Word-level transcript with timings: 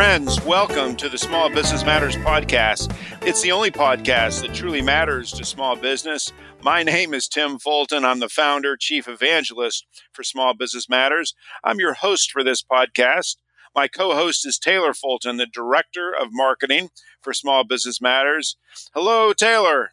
Friends, 0.00 0.42
welcome 0.46 0.96
to 0.96 1.10
the 1.10 1.18
Small 1.18 1.50
Business 1.50 1.84
Matters 1.84 2.16
podcast. 2.16 2.96
It's 3.20 3.42
the 3.42 3.52
only 3.52 3.70
podcast 3.70 4.40
that 4.40 4.54
truly 4.54 4.80
matters 4.80 5.30
to 5.32 5.44
small 5.44 5.76
business. 5.76 6.32
My 6.62 6.82
name 6.82 7.12
is 7.12 7.28
Tim 7.28 7.58
Fulton. 7.58 8.02
I'm 8.02 8.18
the 8.18 8.30
founder, 8.30 8.78
chief 8.78 9.06
evangelist 9.06 9.86
for 10.14 10.22
Small 10.22 10.54
Business 10.54 10.88
Matters. 10.88 11.34
I'm 11.62 11.78
your 11.78 11.92
host 11.92 12.32
for 12.32 12.42
this 12.42 12.62
podcast. 12.62 13.36
My 13.76 13.88
co 13.88 14.14
host 14.14 14.46
is 14.46 14.58
Taylor 14.58 14.94
Fulton, 14.94 15.36
the 15.36 15.44
director 15.44 16.14
of 16.18 16.28
marketing 16.30 16.88
for 17.20 17.34
Small 17.34 17.64
Business 17.64 18.00
Matters. 18.00 18.56
Hello, 18.94 19.34
Taylor. 19.34 19.90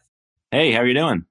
Hey, 0.50 0.72
how 0.72 0.80
are 0.80 0.86
you 0.86 0.94
doing? 0.94 1.26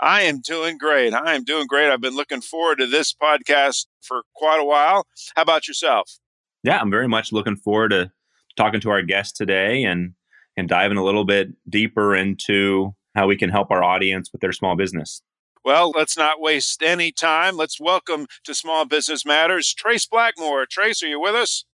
I 0.00 0.22
am 0.22 0.40
doing 0.40 0.78
great. 0.78 1.12
I 1.12 1.34
am 1.34 1.44
doing 1.44 1.66
great. 1.66 1.90
I've 1.90 2.00
been 2.00 2.16
looking 2.16 2.40
forward 2.40 2.78
to 2.78 2.86
this 2.86 3.12
podcast 3.12 3.88
for 4.00 4.22
quite 4.34 4.58
a 4.58 4.64
while. 4.64 5.06
How 5.36 5.42
about 5.42 5.68
yourself? 5.68 6.18
Yeah, 6.64 6.78
I'm 6.78 6.90
very 6.90 7.08
much 7.08 7.30
looking 7.30 7.56
forward 7.56 7.90
to 7.90 8.10
talking 8.56 8.80
to 8.80 8.90
our 8.90 9.02
guest 9.02 9.36
today 9.36 9.84
and 9.84 10.14
and 10.56 10.68
diving 10.68 10.98
a 10.98 11.04
little 11.04 11.24
bit 11.24 11.48
deeper 11.68 12.14
into 12.14 12.94
how 13.14 13.26
we 13.26 13.36
can 13.36 13.50
help 13.50 13.70
our 13.70 13.82
audience 13.82 14.30
with 14.32 14.40
their 14.40 14.52
small 14.52 14.76
business. 14.76 15.22
Well, 15.64 15.92
let's 15.94 16.16
not 16.16 16.40
waste 16.40 16.82
any 16.82 17.12
time. 17.12 17.56
Let's 17.56 17.80
welcome 17.80 18.26
to 18.44 18.54
Small 18.54 18.84
Business 18.84 19.24
Matters 19.24 19.72
Trace 19.72 20.06
Blackmore. 20.06 20.66
Trace, 20.66 21.02
are 21.02 21.06
you 21.06 21.20
with 21.20 21.36
us? 21.36 21.64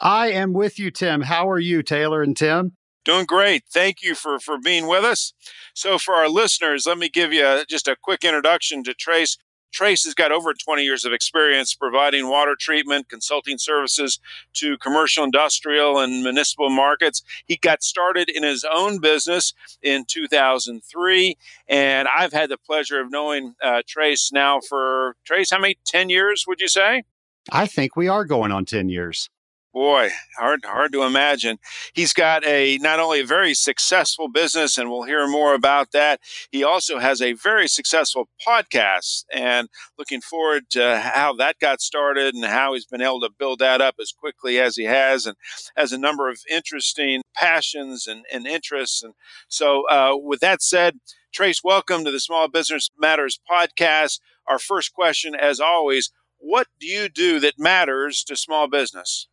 I 0.00 0.32
am 0.32 0.52
with 0.52 0.78
you, 0.78 0.90
Tim. 0.90 1.22
How 1.22 1.48
are 1.48 1.58
you, 1.58 1.82
Taylor 1.82 2.22
and 2.22 2.36
Tim? 2.36 2.72
Doing 3.04 3.24
great. 3.24 3.62
Thank 3.72 4.02
you 4.02 4.16
for, 4.16 4.40
for 4.40 4.58
being 4.58 4.88
with 4.88 5.04
us. 5.04 5.32
So, 5.74 5.96
for 5.96 6.14
our 6.14 6.28
listeners, 6.28 6.86
let 6.86 6.98
me 6.98 7.08
give 7.08 7.32
you 7.32 7.64
just 7.68 7.86
a 7.86 7.96
quick 8.02 8.24
introduction 8.24 8.82
to 8.82 8.94
Trace. 8.94 9.38
Trace 9.76 10.04
has 10.06 10.14
got 10.14 10.32
over 10.32 10.54
20 10.54 10.82
years 10.82 11.04
of 11.04 11.12
experience 11.12 11.74
providing 11.74 12.30
water 12.30 12.56
treatment, 12.58 13.10
consulting 13.10 13.58
services 13.58 14.18
to 14.54 14.78
commercial, 14.78 15.22
industrial, 15.22 15.98
and 15.98 16.22
municipal 16.22 16.70
markets. 16.70 17.22
He 17.44 17.58
got 17.58 17.82
started 17.82 18.30
in 18.30 18.42
his 18.42 18.64
own 18.64 19.00
business 19.00 19.52
in 19.82 20.06
2003, 20.08 21.36
and 21.68 22.08
I've 22.08 22.32
had 22.32 22.48
the 22.48 22.56
pleasure 22.56 23.02
of 23.02 23.10
knowing 23.10 23.54
uh, 23.62 23.82
Trace 23.86 24.32
now 24.32 24.60
for, 24.60 25.14
Trace, 25.26 25.50
how 25.50 25.58
many, 25.58 25.76
10 25.84 26.08
years 26.08 26.46
would 26.48 26.62
you 26.62 26.68
say? 26.68 27.02
I 27.52 27.66
think 27.66 27.96
we 27.96 28.08
are 28.08 28.24
going 28.24 28.52
on 28.52 28.64
10 28.64 28.88
years 28.88 29.28
boy, 29.76 30.08
hard 30.38 30.64
hard 30.64 30.90
to 30.90 31.02
imagine. 31.02 31.58
He's 31.92 32.14
got 32.14 32.46
a 32.46 32.78
not 32.78 32.98
only 32.98 33.20
a 33.20 33.26
very 33.26 33.52
successful 33.52 34.26
business, 34.26 34.78
and 34.78 34.90
we'll 34.90 35.02
hear 35.02 35.28
more 35.28 35.52
about 35.52 35.92
that. 35.92 36.18
He 36.50 36.64
also 36.64 36.98
has 36.98 37.20
a 37.20 37.34
very 37.34 37.68
successful 37.68 38.30
podcast, 38.48 39.24
and 39.30 39.68
looking 39.98 40.22
forward 40.22 40.70
to 40.70 40.98
how 40.98 41.34
that 41.34 41.58
got 41.58 41.82
started 41.82 42.34
and 42.34 42.42
how 42.46 42.72
he's 42.72 42.86
been 42.86 43.02
able 43.02 43.20
to 43.20 43.28
build 43.38 43.58
that 43.58 43.82
up 43.82 43.96
as 44.00 44.12
quickly 44.12 44.58
as 44.58 44.76
he 44.76 44.84
has, 44.84 45.26
and 45.26 45.36
has 45.76 45.92
a 45.92 45.98
number 45.98 46.30
of 46.30 46.40
interesting 46.50 47.20
passions 47.34 48.06
and, 48.06 48.24
and 48.32 48.46
interests. 48.46 49.02
And 49.02 49.12
so, 49.46 49.86
uh, 49.90 50.16
with 50.16 50.40
that 50.40 50.62
said, 50.62 51.00
Trace, 51.34 51.62
welcome 51.62 52.02
to 52.06 52.10
the 52.10 52.20
Small 52.20 52.48
Business 52.48 52.88
Matters 52.98 53.38
podcast. 53.50 54.20
Our 54.48 54.58
first 54.58 54.94
question, 54.94 55.34
as 55.34 55.60
always. 55.60 56.10
What 56.38 56.66
do 56.80 56.86
you 56.86 57.10
do 57.10 57.40
that 57.40 57.58
matters 57.58 58.24
to 58.24 58.36
small 58.36 58.68
business? 58.68 59.28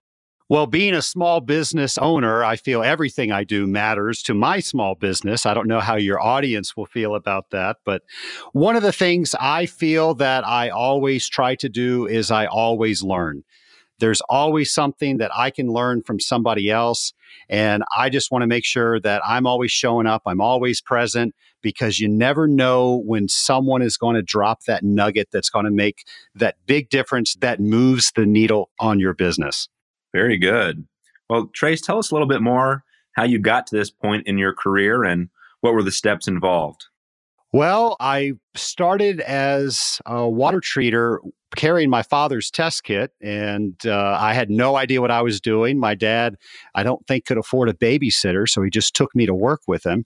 Well, 0.49 0.67
being 0.67 0.93
a 0.93 1.01
small 1.01 1.39
business 1.39 1.97
owner, 1.97 2.43
I 2.43 2.57
feel 2.57 2.83
everything 2.83 3.31
I 3.31 3.45
do 3.45 3.65
matters 3.65 4.21
to 4.23 4.33
my 4.33 4.59
small 4.59 4.93
business. 4.93 5.45
I 5.45 5.53
don't 5.53 5.67
know 5.67 5.79
how 5.79 5.95
your 5.95 6.21
audience 6.21 6.75
will 6.75 6.85
feel 6.85 7.15
about 7.15 7.49
that, 7.51 7.77
but 7.85 8.03
one 8.51 8.75
of 8.75 8.83
the 8.83 8.91
things 8.91 9.35
I 9.39 9.65
feel 9.65 10.13
that 10.15 10.45
I 10.45 10.69
always 10.69 11.29
try 11.29 11.55
to 11.55 11.69
do 11.69 12.05
is 12.07 12.29
I 12.29 12.45
always 12.45 13.01
learn. 13.01 13.43
There's 13.99 14.21
always 14.27 14.73
something 14.73 15.17
that 15.17 15.31
I 15.33 15.49
can 15.49 15.67
learn 15.67 16.01
from 16.03 16.19
somebody 16.19 16.69
else. 16.69 17.13
And 17.47 17.83
I 17.95 18.09
just 18.09 18.31
want 18.31 18.41
to 18.41 18.47
make 18.47 18.65
sure 18.65 18.99
that 18.99 19.21
I'm 19.25 19.47
always 19.47 19.71
showing 19.71 20.07
up, 20.07 20.23
I'm 20.25 20.41
always 20.41 20.81
present, 20.81 21.33
because 21.61 21.99
you 21.99 22.09
never 22.09 22.47
know 22.47 23.01
when 23.05 23.29
someone 23.29 23.81
is 23.81 23.95
going 23.95 24.15
to 24.15 24.21
drop 24.21 24.63
that 24.65 24.83
nugget 24.83 25.29
that's 25.31 25.49
going 25.49 25.65
to 25.65 25.71
make 25.71 26.03
that 26.35 26.57
big 26.65 26.89
difference 26.89 27.35
that 27.35 27.61
moves 27.61 28.11
the 28.13 28.25
needle 28.25 28.69
on 28.77 28.99
your 28.99 29.13
business. 29.13 29.69
Very 30.13 30.37
good. 30.37 30.87
Well, 31.29 31.49
Trace, 31.53 31.81
tell 31.81 31.97
us 31.97 32.11
a 32.11 32.15
little 32.15 32.27
bit 32.27 32.41
more 32.41 32.83
how 33.13 33.23
you 33.23 33.39
got 33.39 33.67
to 33.67 33.75
this 33.75 33.89
point 33.89 34.27
in 34.27 34.37
your 34.37 34.53
career 34.53 35.03
and 35.03 35.29
what 35.61 35.73
were 35.73 35.83
the 35.83 35.91
steps 35.91 36.27
involved. 36.27 36.85
Well, 37.51 37.95
I 37.99 38.33
started 38.55 39.21
as 39.21 39.99
a 40.05 40.27
water 40.27 40.59
treater 40.59 41.19
carrying 41.55 41.89
my 41.89 42.03
father's 42.03 42.49
test 42.51 42.83
kit, 42.83 43.11
and 43.21 43.75
uh, 43.85 44.17
I 44.19 44.33
had 44.33 44.49
no 44.49 44.75
idea 44.75 45.01
what 45.01 45.11
I 45.11 45.21
was 45.21 45.41
doing. 45.41 45.79
My 45.79 45.95
dad, 45.95 46.35
I 46.75 46.83
don't 46.83 47.05
think, 47.07 47.25
could 47.25 47.37
afford 47.37 47.69
a 47.69 47.73
babysitter, 47.73 48.47
so 48.47 48.61
he 48.61 48.69
just 48.69 48.95
took 48.95 49.15
me 49.15 49.25
to 49.25 49.33
work 49.33 49.61
with 49.67 49.85
him. 49.85 50.05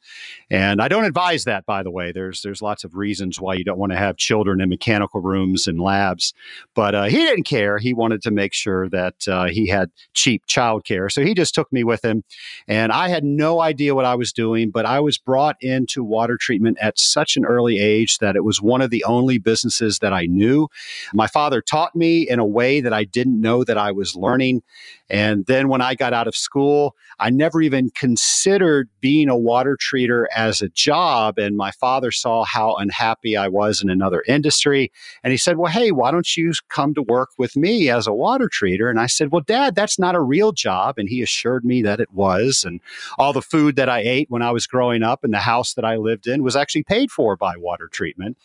And 0.50 0.82
I 0.82 0.88
don't 0.88 1.06
advise 1.06 1.44
that, 1.46 1.66
by 1.66 1.84
the 1.84 1.92
way. 1.92 2.12
There's 2.12 2.42
there's 2.42 2.62
lots 2.62 2.84
of 2.84 2.96
reasons 2.96 3.40
why 3.40 3.56
you 3.56 3.64
don't 3.64 3.78
want 3.78 3.92
to 3.92 3.98
have 3.98 4.18
children 4.18 4.62
in 4.62 4.70
mechanical 4.70 5.22
rooms 5.22 5.68
and 5.68 5.80
labs, 5.80 6.34
but 6.76 6.96
uh, 6.96 7.04
he 7.04 7.18
didn't 7.18 7.46
care. 7.46 7.78
He 7.78 7.94
wanted 7.94 8.22
to 8.24 8.32
make 8.32 8.54
sure 8.54 8.90
that 8.90 9.28
uh, 9.28 9.46
he 9.46 9.68
had 9.68 9.92
cheap 10.14 10.44
childcare, 10.48 11.12
so 11.12 11.22
he 11.22 11.34
just 11.34 11.56
took 11.56 11.72
me 11.72 11.84
with 11.84 12.04
him. 12.04 12.24
And 12.68 12.92
I 12.92 13.10
had 13.10 13.24
no 13.24 13.62
idea 13.62 13.96
what 13.96 14.06
I 14.06 14.16
was 14.16 14.32
doing, 14.32 14.72
but 14.72 14.86
I 14.86 15.00
was 15.00 15.18
brought 15.18 15.58
into 15.62 16.04
water 16.04 16.38
treatment 16.40 16.78
at 16.82 17.00
such 17.00 17.38
an 17.38 17.46
early 17.46 17.80
age 17.80 18.18
that 18.20 18.36
it 18.36 18.44
was 18.44 18.62
one 18.62 18.82
of 18.82 18.90
the 18.90 19.04
only 19.04 19.38
businesses 19.38 20.00
that 20.00 20.14
I 20.14 20.26
knew. 20.26 20.68
My 21.14 21.28
father 21.38 21.62
taught 21.62 21.96
me 21.96 22.28
in 22.28 22.40
a 22.40 22.46
way 22.46 22.82
that 22.82 22.94
I 22.94 23.04
didn't 23.04 23.40
know 23.40 23.64
that 23.64 23.78
I 23.78 23.92
was 23.92 24.16
learning. 24.16 24.64
And 25.10 25.46
then 25.46 25.70
when 25.70 25.82
I 25.82 25.96
got 25.96 26.14
out 26.14 26.28
of 26.28 26.36
school, 26.36 26.96
I 27.20 27.30
never 27.30 27.62
even 27.62 27.92
considered 27.92 28.90
being 29.00 29.30
a 29.30 29.38
water 29.38 29.78
treater 29.78 30.26
as 30.36 30.62
a 30.62 30.70
job. 30.70 31.38
And 31.38 31.56
my 31.56 31.72
father 31.72 32.12
saw 32.12 32.44
how 32.44 32.76
unhappy 32.76 33.38
I 33.38 33.48
was 33.48 33.82
in 33.82 33.90
another 33.90 34.24
industry. 34.28 34.92
And 35.24 35.32
he 35.32 35.38
said, 35.38 35.58
Well, 35.58 35.72
hey, 35.72 35.92
why 35.92 36.12
don't 36.12 36.36
you 36.36 36.52
come 36.70 36.94
to 36.94 37.02
work 37.02 37.30
with 37.38 37.56
me 37.56 37.90
as 37.90 38.06
a 38.06 38.14
water 38.14 38.50
treater? 38.50 38.90
And 38.90 39.00
I 39.00 39.08
said, 39.08 39.32
Well, 39.32 39.42
dad, 39.42 39.76
that's 39.76 39.98
not 39.98 40.16
a 40.16 40.22
real 40.22 40.52
job. 40.52 40.98
And 40.98 41.08
he 41.08 41.22
assured 41.22 41.64
me 41.64 41.82
that 41.84 42.00
it 42.00 42.12
was. 42.12 42.64
And 42.66 42.82
all 43.18 43.34
the 43.34 43.42
food 43.42 43.78
that 43.78 43.90
I 43.90 44.00
ate 44.00 44.30
when 44.30 44.42
I 44.42 44.52
was 44.52 44.68
growing 44.68 45.04
up 45.04 45.24
in 45.24 45.32
the 45.32 45.40
house 45.40 45.74
that 45.76 45.86
I 45.86 45.96
lived 45.96 46.28
in 46.28 46.44
was 46.44 46.56
actually 46.56 46.84
paid 46.84 47.12
for 47.12 47.38
by 47.38 47.56
water 47.56 47.88
treatment. 47.88 48.38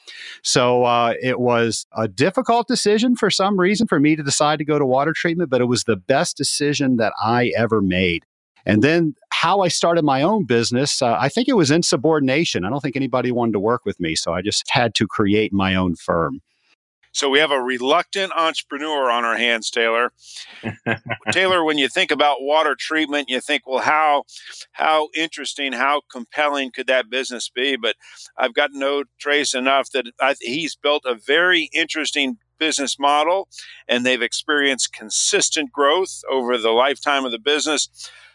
So 0.43 0.85
uh, 0.85 1.15
it 1.21 1.41
was 1.41 1.87
a 1.97 2.07
difficult 2.07 2.69
decision 2.69 3.17
for 3.17 3.31
some 3.31 3.59
reason 3.59 3.87
for 3.89 3.99
me 3.99 4.15
to 4.17 4.23
decide 4.23 4.59
to 4.61 4.65
go 4.65 4.79
to 4.79 4.87
water 4.87 5.13
treatment, 5.13 5.51
but 5.51 5.61
it 5.61 5.67
was 5.67 5.85
the 5.85 5.97
best 5.97 6.37
decision 6.37 6.52
decision 6.53 6.97
that 6.97 7.13
I 7.23 7.53
ever 7.57 7.81
made. 7.81 8.25
And 8.65 8.83
then 8.83 9.15
how 9.31 9.61
I 9.61 9.69
started 9.69 10.05
my 10.05 10.23
own 10.23 10.45
business, 10.45 11.03
uh, 11.03 11.17
I 11.19 11.29
think 11.29 11.49
it 11.49 11.57
was 11.57 11.71
insubordination. 11.71 12.65
I 12.65 12.71
don't 12.71 12.81
think 12.81 12.97
anybody 12.97 13.33
wanted 13.33 13.53
to 13.53 13.61
work 13.61 13.85
with 13.85 13.99
me. 13.99 14.15
So 14.15 14.33
I 14.33 14.43
just 14.43 14.65
had 14.71 14.95
to 14.97 15.07
create 15.07 15.53
my 15.53 15.75
own 15.75 15.97
firm. 15.97 16.41
So 17.15 17.29
we 17.29 17.41
have 17.41 17.51
a 17.51 17.61
reluctant 17.61 18.33
entrepreneur 18.35 19.11
on 19.11 19.25
our 19.25 19.37
hands, 19.37 19.71
Taylor. 19.71 20.13
Taylor, 21.31 21.63
when 21.63 21.77
you 21.77 21.89
think 21.89 22.11
about 22.11 22.39
water 22.41 22.75
treatment, 22.75 23.29
you 23.29 23.39
think, 23.41 23.67
well, 23.67 23.83
how 23.83 24.25
how 24.73 25.09
interesting, 25.15 25.75
how 25.75 26.01
compelling 26.11 26.71
could 26.71 26.87
that 26.87 27.11
business 27.11 27.51
be? 27.51 27.77
But 27.77 27.97
I've 28.39 28.55
got 28.55 28.71
no 28.73 29.05
trace 29.21 29.55
enough 29.55 29.91
that 29.91 30.07
I, 30.23 30.37
he's 30.41 30.75
built 30.75 31.03
a 31.05 31.15
very 31.15 31.69
interesting 31.75 32.39
business 32.63 32.97
model 32.97 33.49
and 33.89 34.07
they've 34.07 34.23
experienced 34.23 34.93
consistent 34.93 35.73
growth 35.73 36.23
over 36.31 36.57
the 36.57 36.71
lifetime 36.71 37.25
of 37.25 37.33
the 37.33 37.39
business. 37.41 37.89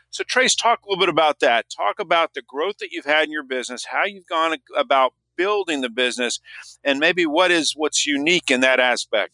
So, 0.10 0.26
Trace, 0.26 0.54
talk 0.54 0.82
a 0.84 0.90
little 0.90 1.00
bit 1.00 1.08
about 1.08 1.40
that. 1.40 1.68
Talk 1.70 2.02
about 2.02 2.34
the 2.34 2.42
growth 2.42 2.80
that 2.80 2.92
you've 2.92 3.06
had 3.06 3.24
in 3.24 3.32
your 3.32 3.46
business, 3.46 3.86
how 3.86 4.04
you've 4.04 4.28
gone 4.28 4.58
about 4.78 5.14
building 5.38 5.80
the 5.80 5.90
business, 5.90 6.42
and 6.84 7.00
maybe 7.00 7.26
what 7.26 7.52
is 7.52 7.72
what's 7.74 8.06
unique 8.06 8.52
in 8.52 8.60
that 8.60 8.82
aspect. 8.82 9.32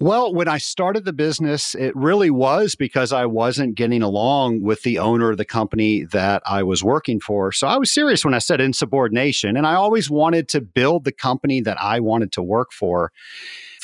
Well, 0.00 0.34
when 0.34 0.48
I 0.48 0.58
started 0.58 1.06
the 1.06 1.14
business, 1.14 1.74
it 1.74 1.96
really 1.96 2.28
was 2.28 2.74
because 2.74 3.12
I 3.12 3.24
wasn't 3.24 3.76
getting 3.76 4.02
along 4.02 4.60
with 4.60 4.82
the 4.82 4.98
owner 4.98 5.30
of 5.30 5.38
the 5.38 5.44
company 5.44 6.04
that 6.12 6.42
I 6.44 6.62
was 6.64 6.84
working 6.84 7.20
for. 7.20 7.52
So 7.52 7.68
I 7.68 7.78
was 7.78 7.90
serious 7.90 8.24
when 8.24 8.34
I 8.34 8.38
said 8.38 8.60
insubordination, 8.60 9.56
and 9.56 9.66
I 9.66 9.74
always 9.74 10.10
wanted 10.10 10.48
to 10.48 10.60
build 10.60 11.04
the 11.04 11.12
company 11.12 11.60
that 11.62 11.80
I 11.80 12.00
wanted 12.00 12.32
to 12.32 12.42
work 12.42 12.72
for 12.72 13.12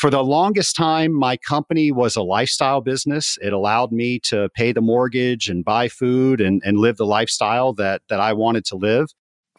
for 0.01 0.09
the 0.09 0.25
longest 0.25 0.77
time, 0.77 1.13
my 1.13 1.37
company 1.37 1.93
was 1.93 2.17
a 2.17 2.23
lifestyle 2.23 2.81
business. 2.81 3.37
It 3.43 3.53
allowed 3.53 3.93
me 3.93 4.19
to 4.21 4.49
pay 4.55 4.73
the 4.73 4.81
mortgage 4.81 5.51
and 5.51 5.63
buy 5.63 5.89
food 5.89 6.41
and, 6.41 6.63
and 6.65 6.79
live 6.79 6.97
the 6.97 7.05
lifestyle 7.05 7.75
that, 7.75 8.01
that 8.09 8.19
I 8.19 8.33
wanted 8.33 8.65
to 8.67 8.77
live. 8.77 9.09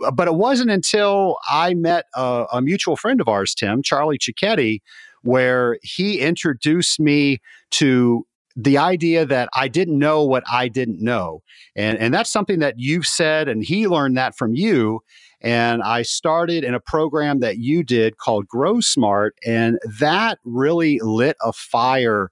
Uh, 0.03 0.09
but 0.09 0.27
it 0.27 0.33
wasn't 0.33 0.71
until 0.71 1.38
I 1.47 1.75
met 1.75 2.05
a, 2.15 2.45
a 2.53 2.59
mutual 2.59 2.95
friend 2.95 3.21
of 3.21 3.27
ours, 3.27 3.53
Tim, 3.53 3.83
Charlie 3.83 4.17
Cicchetti, 4.17 4.79
where 5.21 5.77
he 5.83 6.19
introduced 6.19 6.99
me 6.99 7.38
to 7.73 8.25
the 8.55 8.79
idea 8.79 9.27
that 9.27 9.47
I 9.53 9.67
didn't 9.67 9.99
know 9.99 10.23
what 10.23 10.43
I 10.51 10.69
didn't 10.69 11.03
know. 11.03 11.43
And, 11.75 11.99
and 11.99 12.11
that's 12.11 12.31
something 12.31 12.57
that 12.59 12.79
you've 12.79 13.05
said, 13.05 13.47
and 13.47 13.63
he 13.63 13.88
learned 13.88 14.17
that 14.17 14.35
from 14.35 14.55
you. 14.55 15.01
And 15.41 15.81
I 15.81 16.03
started 16.03 16.63
in 16.63 16.73
a 16.73 16.79
program 16.79 17.39
that 17.39 17.57
you 17.57 17.83
did 17.83 18.17
called 18.17 18.47
Grow 18.47 18.79
Smart, 18.79 19.35
and 19.45 19.79
that 19.99 20.39
really 20.43 20.99
lit 21.01 21.35
a 21.43 21.51
fire 21.51 22.31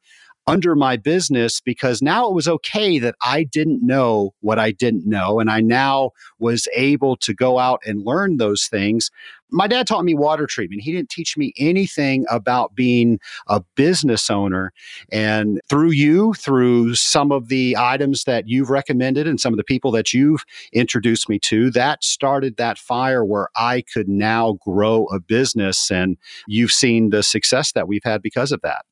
under 0.50 0.76
my 0.76 0.98
business 0.98 1.62
because 1.62 2.02
now 2.02 2.28
it 2.28 2.34
was 2.34 2.48
okay 2.48 2.98
that 2.98 3.14
I 3.24 3.44
didn't 3.44 3.86
know 3.86 4.34
what 4.42 4.58
I 4.58 4.72
didn't 4.72 5.06
know. 5.06 5.40
And 5.40 5.50
I 5.50 5.62
now 5.62 6.12
was 6.40 6.68
able 6.76 7.18
to 7.18 7.36
go 7.36 7.60
out 7.60 7.82
and 7.86 8.04
learn 8.04 8.38
those 8.38 8.68
things. 8.68 9.12
My 9.52 9.68
dad 9.68 9.88
taught 9.88 10.06
me 10.06 10.14
water 10.14 10.46
treatment. 10.46 10.82
He 10.82 10.92
didn't 10.92 11.10
teach 11.10 11.38
me 11.38 11.54
anything 11.58 12.26
about 12.30 12.76
being 12.76 13.20
a 13.48 13.62
business 13.76 14.30
owner. 14.30 14.72
And 15.12 15.60
through 15.70 15.92
you, 15.92 16.34
through 16.34 16.96
some 16.96 17.32
of 17.32 17.48
the 17.48 17.76
items 17.78 18.24
that 18.26 18.48
you've 18.48 18.70
recommended 18.70 19.28
and 19.28 19.40
some 19.40 19.54
of 19.54 19.58
the 19.58 19.64
people 19.64 19.92
that 19.92 20.14
you've 20.14 20.44
introduced 20.74 21.30
me 21.30 21.40
to, 21.40 21.72
that 21.72 22.04
started 22.04 22.58
that 22.58 22.78
fire 22.78 23.26
where 23.26 23.50
I 23.56 23.84
could 23.94 24.08
now 24.08 24.54
grow 24.64 25.06
a 25.06 25.20
business. 25.20 25.90
And 25.90 26.18
you've 26.48 26.72
seen 26.72 27.10
the 27.10 27.24
success 27.24 27.72
that 27.74 27.88
we've 27.88 28.04
had 28.04 28.22
because 28.22 28.52
of 28.52 28.62
that. 28.62 28.86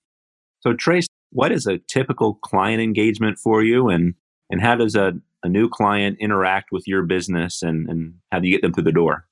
So, 0.62 0.74
Trace, 0.74 1.07
what 1.31 1.51
is 1.51 1.68
a 1.68 1.77
typical 1.77 2.36
client 2.36 2.81
engagement 2.81 3.38
for 3.38 3.63
you 3.63 3.89
and 3.89 4.15
and 4.50 4.62
how 4.62 4.75
does 4.75 4.95
a, 4.95 5.13
a 5.44 5.50
new 5.50 5.69
client 5.69 6.18
interact 6.19 6.71
with 6.71 6.88
your 6.88 7.04
business 7.04 7.62
and, 7.62 7.89
and 7.89 8.13
how 8.31 8.39
do 8.39 8.48
you 8.48 8.56
get 8.56 8.62
them 8.62 8.74
through 8.74 8.86
the 8.86 8.92
door 8.92 9.27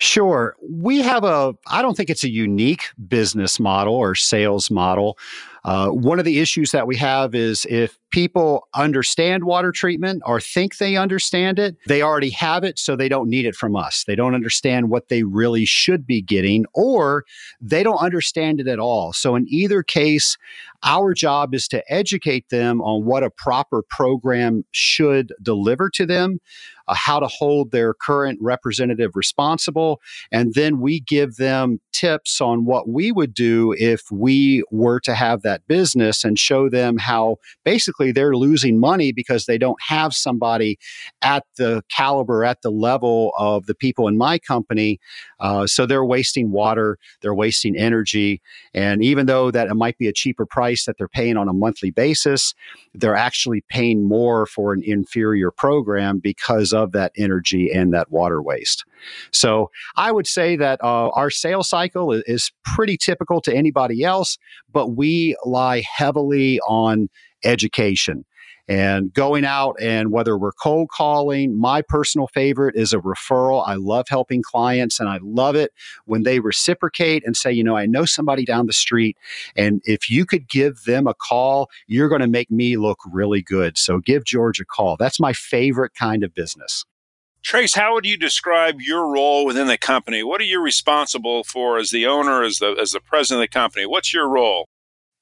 Sure. 0.00 0.56
We 0.62 1.00
have 1.02 1.24
a, 1.24 1.54
I 1.66 1.82
don't 1.82 1.96
think 1.96 2.08
it's 2.08 2.22
a 2.22 2.30
unique 2.30 2.84
business 3.08 3.58
model 3.58 3.94
or 3.94 4.14
sales 4.14 4.70
model. 4.70 5.18
Uh, 5.64 5.88
one 5.88 6.18
of 6.20 6.24
the 6.24 6.38
issues 6.38 6.70
that 6.70 6.86
we 6.86 6.96
have 6.96 7.34
is 7.34 7.66
if 7.68 7.97
people 8.10 8.68
understand 8.74 9.44
water 9.44 9.72
treatment 9.72 10.22
or 10.24 10.40
think 10.40 10.78
they 10.78 10.96
understand 10.96 11.58
it, 11.58 11.76
they 11.86 12.02
already 12.02 12.30
have 12.30 12.64
it, 12.64 12.78
so 12.78 12.96
they 12.96 13.08
don't 13.08 13.28
need 13.28 13.46
it 13.46 13.54
from 13.54 13.76
us. 13.76 14.04
They 14.06 14.14
don't 14.14 14.34
understand 14.34 14.90
what 14.90 15.08
they 15.08 15.22
really 15.22 15.64
should 15.64 16.06
be 16.06 16.22
getting, 16.22 16.64
or 16.74 17.24
they 17.60 17.82
don't 17.82 17.98
understand 17.98 18.60
it 18.60 18.68
at 18.68 18.78
all. 18.78 19.12
So, 19.12 19.34
in 19.34 19.46
either 19.48 19.82
case, 19.82 20.36
our 20.82 21.12
job 21.12 21.54
is 21.54 21.68
to 21.68 21.82
educate 21.92 22.48
them 22.50 22.80
on 22.80 23.04
what 23.04 23.22
a 23.22 23.30
proper 23.30 23.82
program 23.82 24.64
should 24.72 25.32
deliver 25.42 25.90
to 25.90 26.06
them 26.06 26.38
uh, 26.88 26.94
how 26.94 27.20
to 27.20 27.26
hold 27.26 27.70
their 27.70 27.92
current 27.92 28.38
representative 28.40 29.12
responsible. 29.14 30.00
And 30.32 30.54
then 30.54 30.80
we 30.80 31.00
give 31.00 31.36
them 31.36 31.80
tips 31.92 32.40
on 32.40 32.64
what 32.64 32.88
we 32.88 33.12
would 33.12 33.34
do 33.34 33.74
if 33.78 34.10
we 34.10 34.62
were 34.70 34.98
to 35.00 35.14
have 35.14 35.42
that 35.42 35.66
business 35.68 36.24
and 36.24 36.38
show 36.38 36.68
them 36.68 36.96
how 36.96 37.36
basically 37.64 37.97
they're 37.98 38.36
losing 38.36 38.80
money 38.80 39.12
because 39.12 39.46
they 39.46 39.58
don't 39.58 39.80
have 39.86 40.12
somebody 40.12 40.78
at 41.22 41.44
the 41.56 41.82
caliber, 41.94 42.44
at 42.44 42.62
the 42.62 42.70
level 42.70 43.32
of 43.38 43.66
the 43.66 43.74
people 43.74 44.08
in 44.08 44.16
my 44.16 44.38
company. 44.38 44.98
Uh, 45.40 45.66
so 45.66 45.86
they're 45.86 46.04
wasting 46.04 46.50
water, 46.50 46.98
they're 47.20 47.34
wasting 47.34 47.76
energy. 47.76 48.40
And 48.74 49.02
even 49.02 49.26
though 49.26 49.50
that 49.50 49.68
it 49.68 49.74
might 49.74 49.98
be 49.98 50.08
a 50.08 50.12
cheaper 50.12 50.46
price 50.46 50.84
that 50.86 50.96
they're 50.98 51.08
paying 51.08 51.36
on 51.36 51.48
a 51.48 51.52
monthly 51.52 51.90
basis, 51.90 52.54
they're 52.94 53.16
actually 53.16 53.64
paying 53.68 54.06
more 54.06 54.46
for 54.46 54.72
an 54.72 54.82
inferior 54.84 55.50
program 55.50 56.18
because 56.18 56.72
of 56.72 56.92
that 56.92 57.12
energy 57.16 57.70
and 57.70 57.92
that 57.92 58.10
water 58.10 58.40
waste. 58.40 58.84
So 59.32 59.70
I 59.96 60.12
would 60.12 60.26
say 60.26 60.56
that 60.56 60.82
uh, 60.82 61.08
our 61.10 61.30
sales 61.30 61.68
cycle 61.68 62.12
is, 62.12 62.22
is 62.26 62.52
pretty 62.64 62.96
typical 62.96 63.40
to 63.42 63.54
anybody 63.54 64.04
else, 64.04 64.38
but 64.72 64.88
we 64.96 65.36
lie 65.44 65.82
heavily 65.96 66.60
on 66.60 67.08
education 67.44 68.24
and 68.68 69.12
going 69.12 69.44
out 69.44 69.76
and 69.80 70.12
whether 70.12 70.36
we're 70.36 70.52
cold 70.52 70.90
calling 70.90 71.58
my 71.58 71.82
personal 71.82 72.26
favorite 72.28 72.76
is 72.76 72.92
a 72.92 72.98
referral. 72.98 73.66
I 73.66 73.74
love 73.74 74.06
helping 74.08 74.42
clients 74.42 75.00
and 75.00 75.08
i 75.08 75.18
love 75.22 75.56
it 75.56 75.72
when 76.04 76.22
they 76.22 76.40
reciprocate 76.40 77.24
and 77.24 77.36
say 77.36 77.50
you 77.50 77.64
know 77.64 77.76
i 77.76 77.86
know 77.86 78.04
somebody 78.04 78.44
down 78.44 78.66
the 78.66 78.72
street 78.72 79.16
and 79.56 79.80
if 79.84 80.10
you 80.10 80.26
could 80.26 80.48
give 80.48 80.84
them 80.84 81.06
a 81.06 81.14
call 81.14 81.70
you're 81.86 82.08
going 82.08 82.20
to 82.20 82.26
make 82.26 82.50
me 82.50 82.76
look 82.76 82.98
really 83.10 83.42
good. 83.42 83.78
So 83.78 83.98
give 83.98 84.24
george 84.24 84.60
a 84.60 84.64
call. 84.64 84.96
That's 84.96 85.18
my 85.20 85.32
favorite 85.32 85.94
kind 85.94 86.22
of 86.22 86.34
business 86.34 86.84
Trace, 87.42 87.74
how 87.74 87.94
would 87.94 88.04
you 88.04 88.16
describe 88.16 88.80
your 88.80 89.10
role 89.10 89.46
within 89.46 89.68
the 89.68 89.78
company? 89.78 90.22
What 90.22 90.40
are 90.40 90.44
you 90.44 90.60
responsible 90.60 91.44
for 91.44 91.78
as 91.78 91.90
the 91.90 92.06
owner, 92.06 92.42
as 92.42 92.58
the 92.58 92.76
as 92.80 92.90
the 92.90 93.00
president 93.00 93.42
of 93.42 93.50
the 93.50 93.58
company? 93.58 93.86
What's 93.86 94.12
your 94.12 94.28
role? 94.28 94.68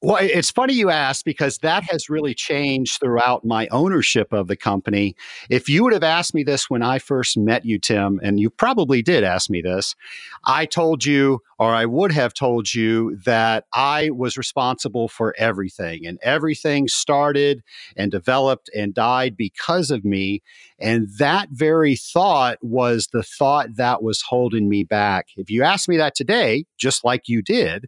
Well, 0.07 0.19
it's 0.21 0.53
funny 0.53 0.73
you 0.73 0.89
ask 0.89 1.25
because 1.25 1.59
that 1.59 1.83
has 1.91 2.09
really 2.09 2.33
changed 2.33 3.01
throughout 3.01 3.45
my 3.45 3.67
ownership 3.73 4.33
of 4.33 4.47
the 4.47 4.55
company. 4.55 5.17
If 5.51 5.69
you 5.69 5.83
would 5.83 5.93
have 5.93 6.05
asked 6.05 6.33
me 6.33 6.45
this 6.45 6.71
when 6.71 6.81
I 6.81 7.01
first 7.01 7.37
met 7.37 7.65
you, 7.65 7.81
Tim, 7.81 8.21
and 8.23 8.39
you 8.39 8.49
probably 8.49 9.03
did 9.03 9.25
ask 9.25 9.51
me 9.51 9.63
this, 9.63 9.97
I 10.45 10.65
told 10.65 11.05
you, 11.05 11.41
or 11.59 11.75
I 11.75 11.87
would 11.87 12.13
have 12.13 12.35
told 12.35 12.73
you, 12.73 13.17
that 13.25 13.65
I 13.75 14.11
was 14.11 14.37
responsible 14.37 15.09
for 15.09 15.35
everything. 15.39 16.07
And 16.07 16.21
everything 16.23 16.87
started 16.87 17.65
and 17.97 18.13
developed 18.13 18.71
and 18.77 18.95
died 18.95 19.37
because 19.37 19.91
of 19.91 20.05
me. 20.05 20.41
And 20.79 21.09
that 21.19 21.49
very 21.51 21.97
thought 21.97 22.59
was 22.63 23.09
the 23.13 23.25
thought 23.25 23.75
that 23.75 24.05
was 24.05 24.23
holding 24.23 24.69
me 24.69 24.85
back. 24.85 25.31
If 25.37 25.51
you 25.51 25.65
ask 25.65 25.89
me 25.89 25.97
that 25.97 26.15
today, 26.15 26.67
just 26.79 27.05
like 27.05 27.23
you 27.27 27.43
did, 27.43 27.87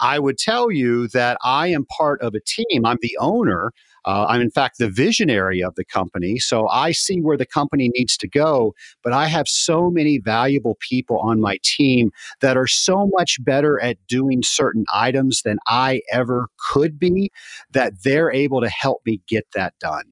I 0.00 0.18
would 0.18 0.38
tell 0.38 0.70
you 0.70 1.08
that 1.08 1.38
I 1.42 1.68
am 1.68 1.86
part 1.86 2.20
of 2.22 2.34
a 2.34 2.40
team. 2.40 2.84
I'm 2.84 2.98
the 3.00 3.16
owner. 3.20 3.72
Uh, 4.04 4.26
I'm, 4.28 4.40
in 4.40 4.50
fact, 4.50 4.78
the 4.78 4.88
visionary 4.88 5.62
of 5.62 5.74
the 5.74 5.84
company. 5.84 6.38
So 6.38 6.68
I 6.68 6.92
see 6.92 7.20
where 7.20 7.36
the 7.36 7.46
company 7.46 7.90
needs 7.94 8.16
to 8.18 8.28
go. 8.28 8.74
But 9.02 9.12
I 9.12 9.26
have 9.26 9.48
so 9.48 9.90
many 9.90 10.18
valuable 10.18 10.76
people 10.80 11.18
on 11.18 11.40
my 11.40 11.58
team 11.62 12.10
that 12.40 12.56
are 12.56 12.66
so 12.66 13.08
much 13.12 13.42
better 13.44 13.80
at 13.82 13.98
doing 14.08 14.42
certain 14.42 14.84
items 14.94 15.42
than 15.42 15.58
I 15.66 16.02
ever 16.12 16.48
could 16.70 16.98
be 16.98 17.30
that 17.72 18.02
they're 18.04 18.32
able 18.32 18.60
to 18.60 18.68
help 18.68 19.02
me 19.04 19.20
get 19.28 19.46
that 19.54 19.74
done. 19.80 20.04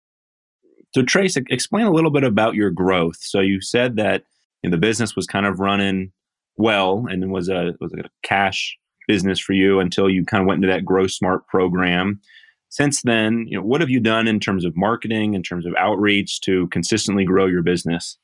So, 0.94 1.02
Trace, 1.02 1.36
explain 1.36 1.86
a 1.86 1.92
little 1.92 2.10
bit 2.10 2.24
about 2.24 2.54
your 2.54 2.70
growth. 2.70 3.18
So, 3.20 3.40
you 3.40 3.60
said 3.60 3.96
that 3.96 4.24
you 4.62 4.70
know, 4.70 4.74
the 4.74 4.80
business 4.80 5.14
was 5.14 5.26
kind 5.26 5.46
of 5.46 5.60
running 5.60 6.12
well 6.56 7.06
and 7.08 7.30
was 7.30 7.48
a 7.48 7.74
was 7.80 7.92
a 7.92 8.08
cash 8.22 8.76
business 9.06 9.38
for 9.38 9.52
you 9.52 9.80
until 9.80 10.08
you 10.10 10.24
kind 10.24 10.42
of 10.42 10.46
went 10.46 10.62
into 10.62 10.72
that 10.72 10.84
Grow 10.84 11.06
Smart 11.06 11.46
program. 11.46 12.20
Since 12.68 13.02
then, 13.02 13.46
you 13.48 13.56
know, 13.56 13.64
what 13.64 13.80
have 13.80 13.90
you 13.90 14.00
done 14.00 14.26
in 14.26 14.40
terms 14.40 14.64
of 14.64 14.76
marketing, 14.76 15.34
in 15.34 15.42
terms 15.42 15.66
of 15.66 15.74
outreach 15.78 16.40
to 16.42 16.66
consistently 16.68 17.24
grow 17.24 17.46
your 17.46 17.62
business? 17.62 18.18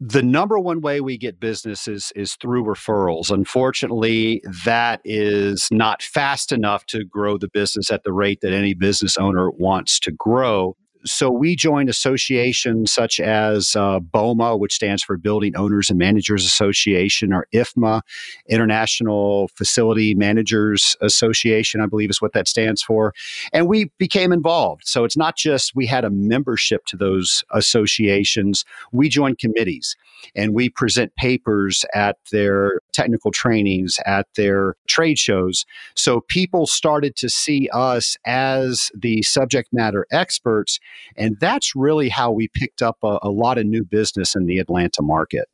the 0.00 0.22
number 0.22 0.58
one 0.58 0.80
way 0.80 1.00
we 1.00 1.18
get 1.18 1.40
business 1.40 1.88
is, 1.88 2.12
is 2.14 2.36
through 2.36 2.64
referrals. 2.64 3.30
Unfortunately, 3.30 4.42
that 4.64 5.00
is 5.04 5.68
not 5.72 6.02
fast 6.02 6.52
enough 6.52 6.86
to 6.86 7.04
grow 7.04 7.36
the 7.36 7.48
business 7.48 7.90
at 7.90 8.04
the 8.04 8.12
rate 8.12 8.40
that 8.42 8.52
any 8.52 8.74
business 8.74 9.16
owner 9.16 9.50
wants 9.50 9.98
to 10.00 10.12
grow 10.12 10.76
so 11.08 11.30
we 11.30 11.56
joined 11.56 11.88
associations 11.88 12.92
such 12.92 13.20
as 13.20 13.74
uh, 13.74 14.00
BOMA, 14.00 14.58
which 14.58 14.74
stands 14.74 15.02
for 15.02 15.16
Building 15.16 15.56
Owners 15.56 15.90
and 15.90 15.98
Managers 15.98 16.44
Association, 16.44 17.32
or 17.32 17.46
IFMA, 17.54 18.02
International 18.48 19.48
Facility 19.54 20.14
Managers 20.14 20.96
Association, 21.00 21.80
I 21.80 21.86
believe 21.86 22.10
is 22.10 22.20
what 22.20 22.32
that 22.32 22.48
stands 22.48 22.82
for. 22.82 23.14
And 23.52 23.68
we 23.68 23.90
became 23.98 24.32
involved. 24.32 24.82
So 24.86 25.04
it's 25.04 25.16
not 25.16 25.36
just 25.36 25.74
we 25.74 25.86
had 25.86 26.04
a 26.04 26.10
membership 26.10 26.84
to 26.86 26.96
those 26.96 27.44
associations, 27.52 28.64
we 28.92 29.08
joined 29.08 29.38
committees 29.38 29.96
and 30.34 30.54
we 30.54 30.68
present 30.68 31.14
papers 31.16 31.84
at 31.94 32.16
their 32.32 32.80
technical 32.92 33.30
trainings, 33.30 33.98
at 34.04 34.26
their 34.36 34.74
trade 34.88 35.18
shows. 35.18 35.64
So 35.94 36.22
people 36.28 36.66
started 36.66 37.16
to 37.16 37.28
see 37.28 37.68
us 37.72 38.16
as 38.26 38.90
the 38.94 39.22
subject 39.22 39.68
matter 39.72 40.06
experts 40.10 40.80
and 41.16 41.36
that's 41.40 41.74
really 41.74 42.08
how 42.08 42.30
we 42.30 42.48
picked 42.54 42.82
up 42.82 42.98
a, 43.02 43.18
a 43.22 43.30
lot 43.30 43.58
of 43.58 43.66
new 43.66 43.84
business 43.84 44.34
in 44.34 44.46
the 44.46 44.58
Atlanta 44.58 45.02
market. 45.02 45.48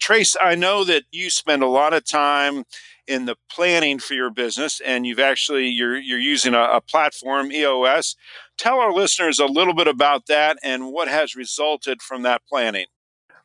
Trace, 0.00 0.36
I 0.40 0.54
know 0.54 0.84
that 0.84 1.04
you 1.10 1.30
spend 1.30 1.62
a 1.62 1.68
lot 1.68 1.94
of 1.94 2.04
time 2.04 2.64
in 3.06 3.24
the 3.24 3.36
planning 3.50 3.98
for 3.98 4.14
your 4.14 4.30
business, 4.30 4.80
and 4.84 5.06
you've 5.06 5.18
actually 5.18 5.68
you're 5.68 5.96
you're 5.96 6.18
using 6.18 6.54
a, 6.54 6.62
a, 6.62 6.80
platform 6.80 7.50
EOS. 7.50 8.14
Tell 8.58 8.78
our 8.78 8.92
listeners 8.92 9.38
a 9.38 9.46
little 9.46 9.74
bit 9.74 9.88
about 9.88 10.26
that 10.26 10.58
and 10.62 10.92
what 10.92 11.08
has 11.08 11.34
resulted 11.34 12.02
from 12.02 12.22
that 12.22 12.42
planning. 12.46 12.86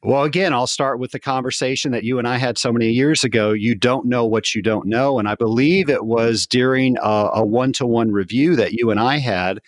Well, 0.05 0.24
again, 0.24 0.51
I'll 0.51 0.67
start 0.67 1.00
with 1.00 1.12
the 1.12 1.19
conversation 1.19 1.93
that 1.93 2.03
you 2.03 2.19
and 2.19 2.27
I 2.27 2.36
had 2.36 2.57
so 2.57 2.74
many 2.74 2.89
years 2.89 3.24
ago. 3.24 3.53
You 3.53 3.74
don't 3.74 4.05
know 4.05 4.25
what 4.25 4.53
you 4.53 4.62
don't 4.62 4.86
know. 4.86 5.17
And 5.17 5.29
I 5.29 5.36
believe 5.36 5.89
it 5.89 6.05
was 6.05 6.45
during 6.45 6.98
a 7.01 7.45
one 7.45 7.72
to 7.74 7.86
one 7.86 8.12
review 8.12 8.57
that 8.57 8.74
you 8.74 8.91
and 8.91 9.00
I 9.00 9.19
had, 9.19 9.62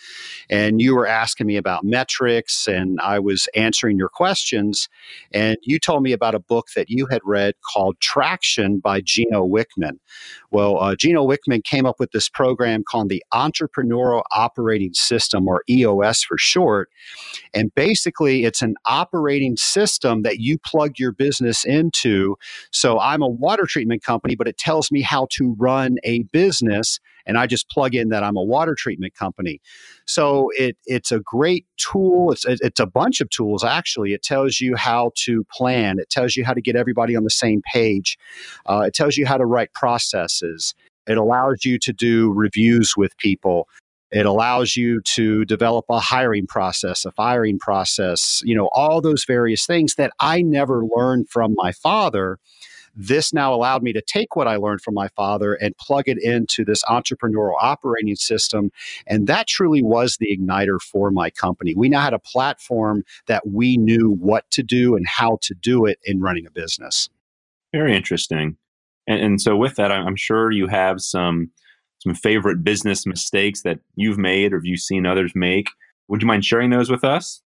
and 0.50 0.82
you 0.82 0.94
were 0.94 1.08
asking 1.08 1.48
me 1.48 1.56
about 1.56 1.86
metrics, 1.86 2.68
and 2.68 3.00
I 3.00 3.18
was 3.18 3.48
answering 3.56 3.98
your 3.98 4.10
questions. 4.10 4.90
And 5.32 5.58
you 5.64 5.80
told 5.80 6.04
me 6.04 6.12
about 6.12 6.36
a 6.36 6.40
book 6.40 6.68
that 6.76 6.90
you 6.90 7.08
had 7.10 7.22
read 7.24 7.54
called 7.74 7.98
Traction 8.02 8.80
by 8.80 9.00
Gino 9.00 9.48
Wickman. 9.48 10.00
Well, 10.56 10.82
uh, 10.82 10.96
Gino 10.96 11.28
Wickman 11.28 11.66
came 11.66 11.86
up 11.86 12.00
with 12.00 12.12
this 12.12 12.30
program 12.30 12.86
called 12.90 13.10
the 13.10 13.22
Entrepreneurial 13.34 14.24
Operating 14.32 14.94
System, 14.94 15.50
or 15.50 15.66
EOS 15.70 16.24
for 16.24 16.38
short. 16.38 16.90
And 17.54 17.76
basically, 17.76 18.46
it's 18.46 18.62
an 18.62 18.76
operating 18.86 19.58
system 19.58 20.22
that 20.22 20.40
you 20.40 20.58
plug 20.58 20.98
your 20.98 21.12
business 21.12 21.66
into. 21.66 22.38
So 22.72 23.02
I'm 23.02 23.22
a 23.22 23.28
water 23.28 23.66
treatment 23.66 24.02
company, 24.02 24.36
but 24.38 24.48
it 24.48 24.58
tells 24.58 24.94
me 24.94 25.02
how 25.02 25.28
to 25.32 25.58
run 25.60 25.98
a 26.06 26.24
business 26.32 27.02
and 27.26 27.38
I 27.38 27.48
just 27.48 27.70
plug 27.70 27.96
in 27.96 28.10
that 28.10 28.24
I'm 28.24 28.38
a 28.38 28.44
water 28.44 28.76
treatment 28.78 29.14
company. 29.16 29.62
So 30.06 30.52
it 30.58 30.78
it's 30.86 31.12
a 31.12 31.20
great 31.20 31.66
tool. 31.78 32.32
It's 32.32 32.46
it's 32.48 32.80
a 32.80 32.86
bunch 32.86 33.22
of 33.22 33.30
tools 33.30 33.64
actually. 33.64 34.14
It 34.14 34.24
tells 34.24 34.60
you 34.62 34.76
how 34.76 35.12
to 35.26 35.46
plan. 35.52 36.00
It 36.00 36.10
tells 36.10 36.36
you 36.36 36.46
how 36.46 36.54
to 36.54 36.62
get 36.62 36.76
everybody 36.76 37.16
on 37.16 37.24
the 37.24 37.30
same 37.30 37.62
page. 37.72 38.18
Uh, 38.68 38.84
it 38.88 38.94
tells 38.94 39.18
you 39.18 39.26
how 39.26 39.38
to 39.38 39.46
write 39.46 39.74
processes. 39.74 40.74
It 41.08 41.18
allows 41.18 41.66
you 41.66 41.78
to 41.80 41.94
do 41.94 42.32
reviews 42.34 42.96
with 42.98 43.18
people. 43.18 43.68
It 44.12 44.26
allows 44.26 44.78
you 44.78 45.02
to 45.02 45.44
develop 45.46 45.86
a 45.90 46.00
hiring 46.00 46.48
process, 46.48 47.06
a 47.06 47.12
firing 47.12 47.60
process, 47.60 48.42
you 48.46 48.56
know, 48.56 48.70
all 48.74 49.02
those 49.02 49.26
various 49.26 49.66
things 49.66 49.96
that 49.96 50.14
I 50.20 50.42
never 50.42 50.84
learned 50.86 51.30
from 51.30 51.54
my 51.58 51.72
father 51.72 52.40
this 52.96 53.34
now 53.34 53.54
allowed 53.54 53.84
me 53.84 53.94
to 53.94 54.02
take 54.02 54.36
what 54.36 54.48
I 54.48 54.56
learned 54.56 54.82
from 54.82 54.94
my 54.94 55.08
father 55.10 55.54
and 55.54 55.78
plug 55.78 56.08
it 56.08 56.22
into 56.22 56.64
this 56.64 56.84
entrepreneurial 56.86 57.56
operating 57.60 58.16
system. 58.16 58.72
And 59.08 59.28
that 59.28 59.48
truly 59.48 59.82
was 59.82 60.18
the 60.18 60.36
igniter 60.36 60.80
for 60.80 61.12
my 61.12 61.30
company. 61.30 61.76
We 61.76 61.90
now 61.90 62.02
had 62.02 62.14
a 62.14 62.20
platform 62.20 63.04
that 63.28 63.48
we 63.48 63.78
knew 63.78 64.12
what 64.20 64.50
to 64.52 64.64
do 64.64 64.96
and 64.96 65.08
how 65.08 65.40
to 65.42 65.54
do 65.54 65.86
it 65.86 66.00
in 66.06 66.22
running 66.22 66.46
a 66.46 66.52
business. 66.52 67.10
Very 67.74 67.96
interesting. 67.96 68.58
And, 69.08 69.22
and 69.22 69.42
so, 69.42 69.56
with 69.56 69.76
that, 69.76 69.92
I'm 69.92 70.16
sure 70.16 70.52
you 70.52 70.68
have 70.68 71.02
some 71.02 71.52
some 72.00 72.14
favorite 72.14 72.64
business 72.64 73.06
mistakes 73.06 73.64
that 73.64 73.80
you've 73.96 74.18
made 74.18 74.54
or 74.54 74.62
you've 74.64 74.80
seen 74.80 75.06
others 75.06 75.32
make. 75.34 75.70
Would 76.08 76.22
you 76.22 76.28
mind 76.28 76.46
sharing 76.46 76.70
those 76.70 76.90
with 76.90 77.04
us? 77.04 77.42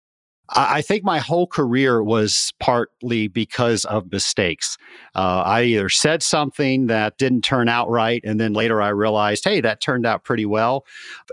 I 0.49 0.81
think 0.81 1.03
my 1.03 1.19
whole 1.19 1.45
career 1.45 2.01
was 2.01 2.53
partly 2.59 3.27
because 3.27 3.83
of 3.85 4.11
mistakes. 4.11 4.77
Uh, 5.13 5.43
I 5.45 5.63
either 5.63 5.89
said 5.89 6.23
something 6.23 6.87
that 6.87 7.17
didn't 7.17 7.41
turn 7.41 7.67
out 7.67 7.89
right, 7.89 8.21
and 8.23 8.39
then 8.39 8.53
later 8.53 8.81
I 8.81 8.89
realized, 8.89 9.43
hey, 9.43 9.59
that 9.61 9.81
turned 9.81 10.05
out 10.05 10.23
pretty 10.23 10.45
well, 10.45 10.85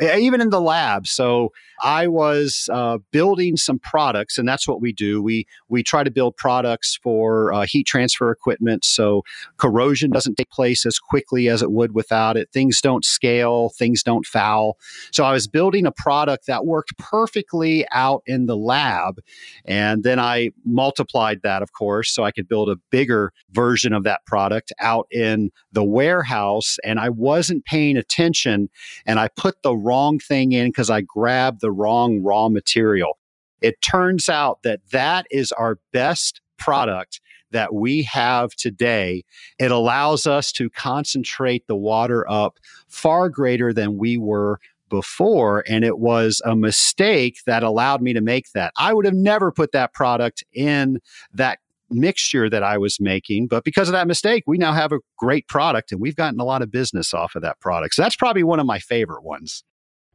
even 0.02 0.40
in 0.40 0.50
the 0.50 0.60
lab. 0.60 1.06
So 1.06 1.52
I 1.82 2.08
was 2.08 2.68
uh, 2.72 2.98
building 3.12 3.56
some 3.56 3.78
products, 3.78 4.38
and 4.38 4.48
that's 4.48 4.66
what 4.66 4.80
we 4.80 4.92
do. 4.92 5.22
We 5.22 5.46
we 5.68 5.82
try 5.82 6.02
to 6.02 6.10
build 6.10 6.36
products 6.36 6.98
for 7.02 7.52
uh, 7.52 7.66
heat 7.66 7.86
transfer 7.86 8.30
equipment, 8.30 8.84
so 8.84 9.22
corrosion 9.58 10.10
doesn't 10.10 10.36
take 10.36 10.50
place 10.50 10.86
as 10.86 10.98
quickly 10.98 11.48
as 11.48 11.62
it 11.62 11.70
would 11.70 11.94
without 11.94 12.36
it. 12.36 12.50
Things 12.52 12.80
don't 12.80 13.04
scale, 13.04 13.70
things 13.78 14.02
don't 14.02 14.26
foul. 14.26 14.76
So 15.12 15.24
I 15.24 15.32
was 15.32 15.46
building 15.46 15.86
a 15.86 15.92
product 15.92 16.46
that 16.46 16.64
worked 16.64 16.96
perfectly 16.98 17.86
out 17.92 18.22
in 18.26 18.46
the 18.46 18.56
lab, 19.04 19.20
and 19.64 20.02
then 20.02 20.18
I 20.18 20.50
multiplied 20.64 21.40
that, 21.42 21.62
of 21.62 21.72
course, 21.72 22.10
so 22.10 22.24
I 22.24 22.30
could 22.30 22.48
build 22.48 22.68
a 22.68 22.76
bigger 22.90 23.32
version 23.50 23.92
of 23.92 24.04
that 24.04 24.24
product 24.26 24.72
out 24.80 25.06
in 25.10 25.50
the 25.72 25.84
warehouse. 25.84 26.76
And 26.84 26.98
I 26.98 27.10
wasn't 27.10 27.64
paying 27.64 27.96
attention, 27.96 28.68
and 29.06 29.18
I 29.18 29.28
put 29.36 29.62
the 29.62 29.76
wrong 29.76 30.18
thing 30.18 30.52
in 30.52 30.68
because 30.68 30.90
I 30.90 31.02
grabbed 31.02 31.60
the 31.60 31.72
wrong 31.72 32.22
raw 32.22 32.48
material. 32.48 33.18
It 33.60 33.80
turns 33.80 34.28
out 34.28 34.62
that 34.62 34.80
that 34.90 35.26
is 35.30 35.52
our 35.52 35.78
best 35.92 36.40
product 36.58 37.20
that 37.50 37.72
we 37.72 38.02
have 38.02 38.50
today. 38.56 39.22
It 39.58 39.70
allows 39.70 40.26
us 40.26 40.50
to 40.52 40.68
concentrate 40.68 41.66
the 41.68 41.76
water 41.76 42.28
up 42.28 42.58
far 42.88 43.28
greater 43.28 43.72
than 43.72 43.96
we 43.96 44.18
were 44.18 44.58
before. 44.94 45.64
And 45.66 45.84
it 45.84 45.98
was 45.98 46.40
a 46.44 46.54
mistake 46.54 47.38
that 47.46 47.64
allowed 47.64 48.00
me 48.00 48.12
to 48.12 48.20
make 48.20 48.52
that. 48.54 48.72
I 48.78 48.94
would 48.94 49.04
have 49.04 49.14
never 49.14 49.50
put 49.50 49.72
that 49.72 49.92
product 49.92 50.44
in 50.52 51.00
that 51.32 51.58
mixture 51.90 52.48
that 52.48 52.62
I 52.62 52.78
was 52.78 53.00
making. 53.00 53.48
But 53.48 53.64
because 53.64 53.88
of 53.88 53.92
that 53.92 54.06
mistake, 54.06 54.44
we 54.46 54.56
now 54.56 54.72
have 54.72 54.92
a 54.92 55.00
great 55.18 55.48
product 55.48 55.90
and 55.90 56.00
we've 56.00 56.14
gotten 56.14 56.38
a 56.38 56.44
lot 56.44 56.62
of 56.62 56.70
business 56.70 57.12
off 57.12 57.34
of 57.34 57.42
that 57.42 57.58
product. 57.60 57.94
So 57.94 58.02
that's 58.02 58.16
probably 58.16 58.44
one 58.44 58.60
of 58.60 58.66
my 58.66 58.78
favorite 58.78 59.24
ones. 59.24 59.64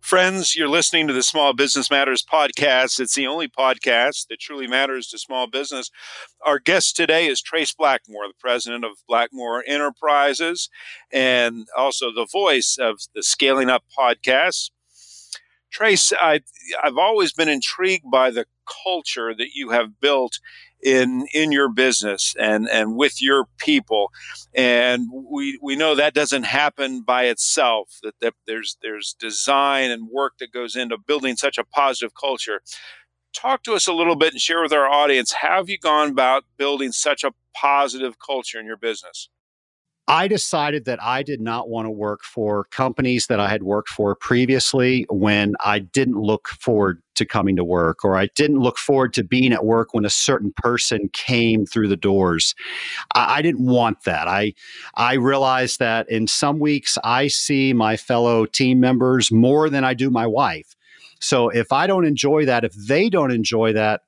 Friends, 0.02 0.56
you're 0.56 0.70
listening 0.70 1.08
to 1.08 1.14
the 1.14 1.22
Small 1.22 1.54
Business 1.54 1.92
Matters 1.92 2.24
podcast. 2.24 3.00
It's 3.00 3.14
the 3.14 3.28
only 3.28 3.48
podcast 3.48 4.28
that 4.30 4.40
truly 4.40 4.66
matters 4.66 5.08
to 5.10 5.20
small 5.20 5.46
business. 5.46 5.92
Our 6.44 6.58
guest 6.58 6.96
today 6.96 7.28
is 7.28 7.42
Trace 7.42 7.74
Blackmore, 7.74 8.28
the 8.28 8.34
president 8.40 8.86
of 8.86 8.94
Blackmore 9.08 9.64
Enterprises 9.68 10.70
and 11.12 11.68
also 11.78 12.12
the 12.12 12.26
voice 12.32 12.78
of 12.80 13.02
the 13.14 13.22
Scaling 13.22 13.70
Up 13.70 13.84
podcast. 13.96 14.72
Trace, 15.70 16.12
I, 16.14 16.42
I've 16.82 16.98
always 16.98 17.34
been 17.34 17.50
intrigued 17.50 18.10
by 18.10 18.32
the 18.32 18.46
culture 18.84 19.36
that 19.36 19.50
you 19.54 19.70
have 19.70 20.00
built 20.00 20.40
in 20.84 21.26
in 21.34 21.52
your 21.52 21.70
business 21.70 22.36
and 22.40 22.70
and 22.70 22.96
with 22.96 23.22
your 23.22 23.46
people. 23.58 24.12
And 24.54 25.08
we 25.12 25.60
we 25.62 25.76
know 25.76 25.96
that 25.96 26.14
doesn't 26.14 26.44
happen 26.44 27.02
by 27.02 27.26
itself 27.26 28.00
that, 28.04 28.16
that 28.22 28.34
there's 28.48 28.78
there's 28.82 29.16
design 29.20 29.92
and 29.92 30.10
work 30.10 30.34
that 30.40 30.52
goes 30.52 30.76
into 30.76 30.98
building 30.98 31.36
such 31.36 31.58
a 31.58 31.64
positive 31.64 32.14
culture. 32.20 32.62
Talk 33.34 33.64
to 33.64 33.74
us 33.74 33.88
a 33.88 33.94
little 33.94 34.16
bit 34.16 34.34
and 34.34 34.42
share 34.42 34.62
with 34.62 34.74
our 34.74 34.88
audience 34.90 35.34
how 35.34 35.58
have 35.58 35.70
you 35.70 35.78
gone 35.78 36.10
about 36.10 36.46
building 36.58 36.92
such 36.92 37.24
a 37.24 37.32
positive 37.54 38.18
culture 38.20 38.60
in 38.60 38.66
your 38.66 38.78
business 38.78 39.30
I 40.10 40.28
decided 40.28 40.86
that 40.86 41.02
I 41.04 41.22
did 41.22 41.40
not 41.40 41.70
want 41.70 41.86
to 41.86 41.92
work 41.92 42.24
for 42.24 42.64
companies 42.72 43.28
that 43.28 43.40
I 43.40 43.48
had 43.48 43.62
worked 43.62 43.90
for 43.90 44.16
previously 44.16 45.06
when 45.08 45.54
I 45.64 45.78
didn't 45.78 46.20
look 46.20 46.48
forward 46.48 47.04
to 47.14 47.28
coming 47.28 47.56
to 47.58 47.64
work 47.64 48.04
or 48.04 48.16
I 48.16 48.28
didn't 48.36 48.58
look 48.58 48.80
forward 48.80 49.14
to 49.14 49.24
being 49.24 49.54
at 49.54 49.66
work 49.66 49.94
when 49.94 50.06
a 50.06 50.10
certain 50.10 50.52
person 50.56 51.12
came 51.14 51.68
through 51.68 51.90
the 51.90 51.96
doors. 51.96 52.56
I, 53.14 53.38
I 53.38 53.42
didn't 53.44 53.68
want 53.68 54.04
that. 54.06 54.28
I 54.28 54.54
I 54.96 55.14
realized 55.14 55.78
that 55.78 56.10
in 56.10 56.26
some 56.26 56.58
weeks 56.58 56.98
I 57.04 57.28
see 57.28 57.74
my 57.74 57.96
fellow 57.96 58.48
team 58.48 58.80
members 58.80 59.32
more 59.32 59.70
than 59.70 59.84
I 59.84 59.94
do 59.94 60.10
my 60.10 60.26
wife. 60.26 60.76
So 61.22 61.50
if 61.50 61.72
I 61.72 61.86
don't 61.86 62.06
enjoy 62.06 62.46
that, 62.46 62.64
if 62.64 62.74
they 62.74 63.10
don't 63.10 63.32
enjoy 63.32 63.74
that, 63.74 64.02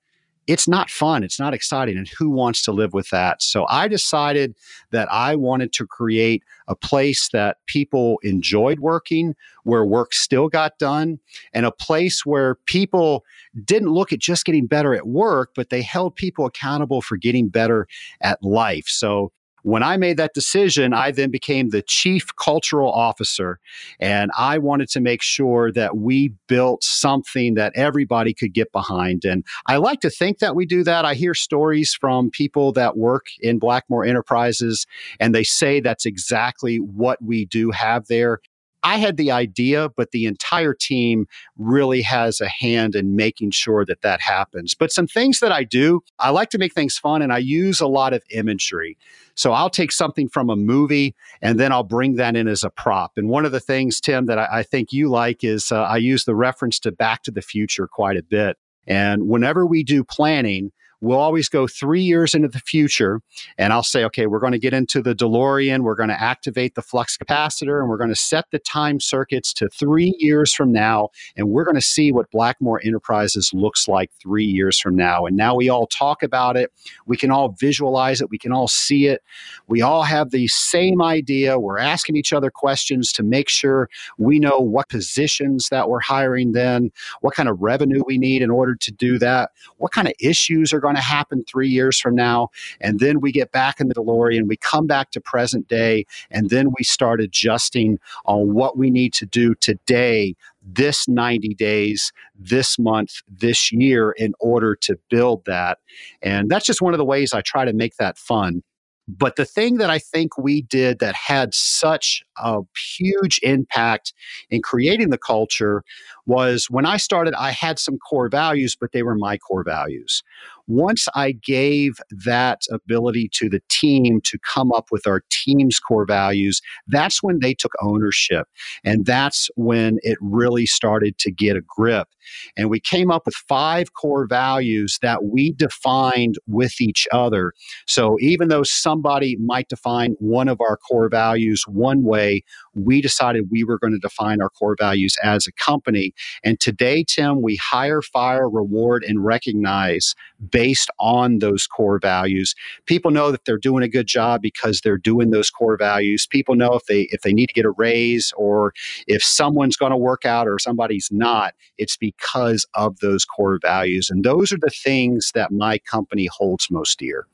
it's 0.48 0.68
not 0.68 0.90
fun. 0.90 1.24
It's 1.24 1.40
not 1.40 1.54
exciting. 1.54 1.98
And 1.98 2.10
who 2.18 2.30
wants 2.30 2.64
to 2.64 2.72
live 2.72 2.94
with 2.94 3.10
that? 3.10 3.42
So 3.42 3.66
I 3.70 3.88
decided 3.88 4.56
that 4.92 5.12
I 5.12 5.36
wanted 5.36 5.72
to 5.74 5.86
create 5.86 6.44
a 6.68 6.76
place 6.76 7.30
that 7.32 7.58
people 7.68 8.20
enjoyed 8.24 8.80
working, 8.80 9.36
where 9.64 9.86
work 9.86 10.14
still 10.14 10.50
got 10.50 10.78
done, 10.80 11.20
and 11.54 11.66
a 11.66 11.72
place 11.72 12.26
where 12.26 12.56
people 12.66 13.24
didn't 13.64 13.90
look 13.90 14.12
at 14.12 14.20
just 14.20 14.46
getting 14.46 14.66
better 14.66 14.96
at 14.96 15.08
work, 15.08 15.52
but 15.56 15.70
they 15.70 15.82
held 15.82 16.16
people 16.16 16.46
accountable 16.46 17.02
for 17.02 17.18
getting 17.18 17.48
better 17.48 17.88
at 18.22 18.42
life. 18.44 18.86
So 18.88 19.32
when 19.64 19.84
I 19.84 19.98
made 19.98 20.18
that 20.18 20.34
decision, 20.34 20.94
I 20.94 21.12
then 21.12 21.32
became 21.32 21.70
the 21.70 21.82
chief 21.82 22.28
cultural 22.36 22.92
officer. 22.92 23.60
And 24.00 24.32
I 24.38 24.58
wanted 24.58 24.90
to 24.90 25.00
make 25.00 25.22
sure 25.22 25.72
that 25.74 25.98
we 25.98 26.34
built 26.48 26.84
something 26.84 27.56
that 27.56 27.74
everybody 27.76 28.34
could 28.34 28.54
get 28.54 28.72
behind. 28.72 29.26
And 29.26 29.46
I 29.68 29.78
like 29.78 30.00
to 30.02 30.10
think 30.10 30.40
that 30.40 30.56
we 30.56 30.66
do 30.66 30.84
that. 30.84 31.06
I 31.06 31.14
hear 31.14 31.34
stories 31.34 31.94
from 32.00 32.30
people 32.32 32.72
that 32.74 32.98
work 32.98 33.28
in 33.40 33.60
Blackmore 33.60 34.06
Enterprises, 34.06 34.86
and 35.20 35.34
they 35.36 35.44
say 35.44 35.80
that's 35.80 36.06
exactly 36.06 36.78
what 36.78 37.22
we 37.22 37.46
do 37.46 37.72
have 37.72 38.08
there. 38.08 38.40
I 38.84 38.98
had 38.98 39.18
the 39.18 39.32
idea, 39.32 39.90
but 39.96 40.12
the 40.12 40.26
entire 40.26 40.74
team 40.74 41.28
really 41.58 42.02
has 42.02 42.42
a 42.42 42.48
hand 42.48 42.96
in 42.96 43.16
making 43.16 43.52
sure 43.52 43.86
that 43.86 44.02
that 44.02 44.22
happens. 44.22 44.74
But 44.74 44.92
some 44.92 45.08
things 45.08 45.40
that 45.40 45.52
I 45.52 45.64
do, 45.64 46.02
I 46.20 46.32
like 46.32 46.50
to 46.52 46.58
make 46.58 46.74
things 46.74 46.98
fun 46.98 47.22
and 47.22 47.32
I 47.32 47.38
use 47.38 47.80
a 47.80 47.88
lot 47.88 48.14
of 48.14 48.24
imagery. 48.32 48.98
So 49.36 49.54
I'll 49.54 49.70
take 49.70 49.92
something 49.92 50.28
from 50.30 50.50
a 50.50 50.56
movie 50.56 51.16
and 51.42 51.60
then 51.60 51.72
I'll 51.72 51.84
bring 51.84 52.16
that 52.16 52.36
in 52.36 52.48
as 52.48 52.64
a 52.64 52.70
prop. 52.70 53.14
And 53.18 53.30
one 53.30 53.46
of 53.46 53.52
the 53.52 53.60
things, 53.60 54.02
Tim, 54.02 54.26
that 54.26 54.40
I, 54.40 54.48
I 54.52 54.64
think 54.64 54.92
you 54.92 55.10
like 55.10 55.44
is 55.44 55.72
uh, 55.72 55.82
I 55.82 55.98
use 55.98 56.26
the 56.26 56.36
reference 56.36 56.80
to 56.80 56.92
Back 56.92 57.24
to 57.24 57.32
the 57.32 57.42
Future 57.42 57.88
quite 57.88 58.18
a 58.18 58.24
bit. 58.24 58.58
And 58.88 59.28
whenever 59.28 59.66
we 59.66 59.84
do 59.84 60.04
planning, 60.04 60.72
we'll 61.02 61.20
always 61.20 61.50
go 61.50 61.68
three 61.68 62.02
years 62.02 62.34
into 62.34 62.48
the 62.48 62.60
future 62.60 63.22
and 63.58 63.74
I'll 63.74 63.84
say, 63.84 64.04
okay, 64.06 64.28
we're 64.28 64.40
going 64.40 64.54
to 64.54 64.60
get 64.60 64.74
into 64.74 65.02
the 65.02 65.16
DeLorean, 65.16 65.82
we're 65.82 65.96
going 65.96 66.10
to 66.10 66.22
activate 66.22 66.76
the 66.76 66.82
flux 66.82 67.18
capacitor, 67.18 67.80
and 67.80 67.90
we're 67.90 67.98
going 67.98 68.10
to 68.10 68.16
set 68.16 68.46
the 68.52 68.60
time 68.60 69.00
circuits 69.00 69.54
to 69.56 69.68
three 69.70 70.16
years 70.20 70.54
from 70.54 70.72
now. 70.72 71.10
And 71.36 71.50
we're 71.50 71.66
going 71.66 71.76
to 71.76 71.82
see 71.82 72.12
what 72.12 72.30
Blackmore 72.32 72.82
Enterprises 72.84 73.52
looks 73.54 73.88
like 73.88 74.12
three 74.22 74.46
years 74.46 74.80
from 74.80 74.96
now. 74.96 75.26
And 75.26 75.36
now 75.36 75.56
we 75.56 75.70
all 75.70 75.88
talk 75.88 76.24
about 76.24 76.56
it. 76.56 76.72
We 77.06 77.18
can 77.18 77.32
all 77.32 77.56
visualize 77.60 78.22
it. 78.22 78.30
We 78.30 78.38
can 78.38 78.52
all 78.52 78.68
see 78.68 79.08
it. 79.08 79.22
We 79.68 79.82
all 79.82 80.04
have 80.04 80.30
the 80.30 80.48
same 80.48 81.02
idea. 81.02 81.60
We're 81.60 81.80
asking 81.80 82.16
each 82.16 82.32
other 82.32 82.52
questions 82.52 83.12
to 83.14 83.24
make 83.24 83.50
sure 83.50 83.90
we 84.18 84.40
know 84.40 84.60
what 84.60 84.90
positions 84.90 85.70
that 85.70 85.90
we're 85.90 86.00
hiring 86.00 86.52
then, 86.52 86.92
what 87.22 87.34
kind 87.34 87.50
of 87.50 87.62
revenue 87.62 88.04
we 88.06 88.18
need 88.18 88.42
in 88.42 88.52
order 88.52 88.76
to 88.76 88.92
do 88.92 89.18
that, 89.20 89.52
what 89.78 89.92
kind 89.92 90.08
of 90.08 90.14
issues 90.20 90.74
are 90.74 90.80
going 90.80 90.91
going 90.92 91.02
to 91.02 91.08
happen 91.08 91.44
three 91.46 91.70
years 91.70 92.00
from 92.00 92.16
now. 92.16 92.50
And 92.82 93.00
then 93.00 93.22
we 93.22 93.32
get 93.32 93.52
back 93.52 93.80
in 93.80 93.88
the 93.88 93.96
DeLorean, 93.96 94.48
we 94.48 94.58
come 94.58 94.88
back 94.88 95.12
to 95.12 95.22
present 95.22 95.68
day, 95.68 96.06
and 96.30 96.50
then 96.50 96.68
we 96.78 96.84
start 96.84 97.22
adjusting 97.22 98.00
on 98.26 98.54
what 98.54 98.78
we 98.78 98.90
need 98.90 99.14
to 99.14 99.26
do 99.26 99.56
today, 99.56 100.36
this 100.62 101.08
90 101.08 101.56
days, 101.56 102.12
this 102.36 102.78
month, 102.78 103.22
this 103.28 103.72
year 103.72 104.12
in 104.12 104.34
order 104.40 104.76
to 104.76 104.98
build 105.10 105.46
that. 105.46 105.80
And 106.22 106.50
that's 106.50 106.66
just 106.66 106.82
one 106.82 106.94
of 106.94 106.98
the 106.98 107.06
ways 107.06 107.34
I 107.34 107.42
try 107.42 107.66
to 107.66 107.74
make 107.74 107.96
that 107.96 108.18
fun. 108.18 108.62
But 109.08 109.36
the 109.36 109.46
thing 109.46 109.78
that 109.78 109.90
I 109.90 110.00
think 110.00 110.38
we 110.38 110.62
did 110.62 111.00
that 111.00 111.16
had 111.16 111.54
such 111.54 112.24
a 112.38 112.60
huge 112.98 113.40
impact 113.44 114.14
in 114.50 114.62
creating 114.62 115.10
the 115.10 115.18
culture 115.18 115.84
was 116.26 116.70
when 116.70 116.86
I 116.86 116.98
started, 116.98 117.34
I 117.34 117.52
had 117.52 117.80
some 117.80 117.98
core 117.98 118.30
values, 118.30 118.78
but 118.80 118.92
they 118.92 119.04
were 119.04 119.16
my 119.16 119.38
core 119.38 119.64
values. 119.64 120.24
Once 120.72 121.06
I 121.16 121.34
gave 121.34 122.00
that 122.24 122.62
ability 122.72 123.30
to 123.34 123.50
the 123.50 123.62
team 123.68 124.22
to 124.24 124.40
come 124.40 124.72
up 124.72 124.86
with 124.90 125.06
our 125.06 125.22
team's 125.30 125.80
core 125.80 126.06
values, 126.06 126.62
that's 126.88 127.22
when 127.22 127.40
they 127.42 127.54
took 127.54 127.74
ownership. 127.82 128.48
And 128.86 129.06
that's 129.06 129.50
when 129.56 130.00
it 130.02 130.18
really 130.22 130.66
started 130.66 131.18
to 131.18 131.32
get 131.32 131.58
a 131.58 131.62
grip. 131.62 132.08
And 132.56 132.70
we 132.70 132.80
came 132.80 133.12
up 133.12 133.24
with 133.26 133.36
five 133.36 133.94
core 133.96 134.26
values 134.26 134.98
that 135.02 135.26
we 135.26 135.52
defined 135.52 136.36
with 136.48 136.80
each 136.80 137.06
other. 137.12 137.52
So 137.86 138.16
even 138.22 138.48
though 138.48 138.64
somebody 138.64 139.36
might 139.38 139.68
define 139.68 140.16
one 140.20 140.48
of 140.48 140.62
our 140.62 140.78
core 140.78 141.10
values 141.10 141.66
one 141.68 142.04
way, 142.04 142.44
we 142.74 143.02
decided 143.02 143.50
we 143.52 143.66
were 143.66 143.78
going 143.78 143.94
to 143.94 144.00
define 144.00 144.42
our 144.42 144.50
core 144.50 144.78
values 144.80 145.18
as 145.22 145.48
a 145.48 145.52
company. 145.52 146.14
And 146.46 146.62
today, 146.62 147.04
Tim, 147.06 147.42
we 147.42 147.58
hire, 147.58 148.02
fire, 148.02 148.50
reward, 148.50 149.04
and 149.04 149.26
recognize 149.26 150.16
based 150.50 150.61
on 151.00 151.40
those 151.40 151.68
core 151.68 152.00
values. 152.00 152.56
People 152.86 153.12
know 153.12 153.32
that 153.32 153.46
they're 153.46 153.58
doing 153.58 153.84
a 153.84 153.88
good 153.90 154.08
job 154.08 154.42
because 154.42 154.82
they're 154.82 154.98
doing 154.98 155.32
those 155.32 155.50
core 155.50 155.78
values. 155.78 156.28
People 156.28 156.56
know 156.56 156.74
if 156.74 156.86
they 156.86 157.04
if 157.12 157.22
they 157.22 157.34
need 157.34 157.48
to 157.48 157.54
get 157.54 157.66
a 157.66 157.72
raise 157.72 158.34
or 158.38 158.74
if 159.08 159.24
someone's 159.24 159.78
going 159.78 159.92
to 159.92 159.98
work 159.98 160.26
out 160.26 160.48
or 160.48 160.60
somebody's 160.60 161.10
not, 161.12 161.54
it's 161.78 161.98
because 161.98 162.66
of 162.76 163.00
those 163.00 163.26
core 163.26 163.60
values. 163.62 164.10
And 164.10 164.24
those 164.24 164.52
are 164.52 164.60
the 164.60 164.72
things 164.72 165.32
that 165.36 165.52
my 165.52 165.78
company 165.80 166.28
holds 166.32 166.70
most 166.72 167.00
dear. 167.00 167.28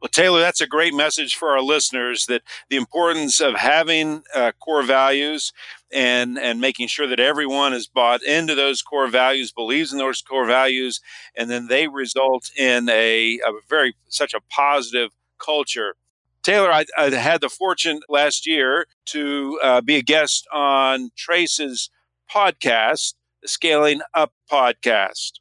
Well, 0.00 0.08
Taylor, 0.08 0.40
that's 0.40 0.62
a 0.62 0.66
great 0.66 0.94
message 0.94 1.34
for 1.34 1.50
our 1.50 1.62
listeners 1.62 2.26
that 2.26 2.42
the 2.70 2.76
importance 2.76 3.40
of 3.40 3.56
having 3.56 4.22
uh, 4.34 4.52
core 4.58 4.82
values 4.82 5.52
and 5.92 6.38
and 6.38 6.60
making 6.60 6.88
sure 6.88 7.06
that 7.06 7.20
everyone 7.20 7.72
is 7.72 7.86
bought 7.86 8.22
into 8.22 8.54
those 8.54 8.82
core 8.82 9.08
values, 9.08 9.52
believes 9.52 9.92
in 9.92 9.98
those 9.98 10.22
core 10.22 10.46
values, 10.46 11.00
and 11.36 11.50
then 11.50 11.68
they 11.68 11.88
result 11.88 12.50
in 12.56 12.88
a, 12.88 13.38
a 13.44 13.52
very 13.68 13.94
such 14.08 14.34
a 14.34 14.40
positive 14.50 15.10
culture. 15.38 15.94
Taylor, 16.42 16.72
I, 16.72 16.86
I, 16.96 17.10
had 17.10 17.42
the 17.42 17.50
fortune 17.50 18.00
last 18.08 18.46
year 18.46 18.86
to 19.06 19.58
uh, 19.62 19.80
be 19.82 19.96
a 19.96 20.02
guest 20.02 20.46
on 20.52 21.10
Trace's 21.14 21.90
podcast, 22.34 23.14
the 23.42 23.48
Scaling 23.48 24.00
Up 24.14 24.32
podcast. 24.50 25.32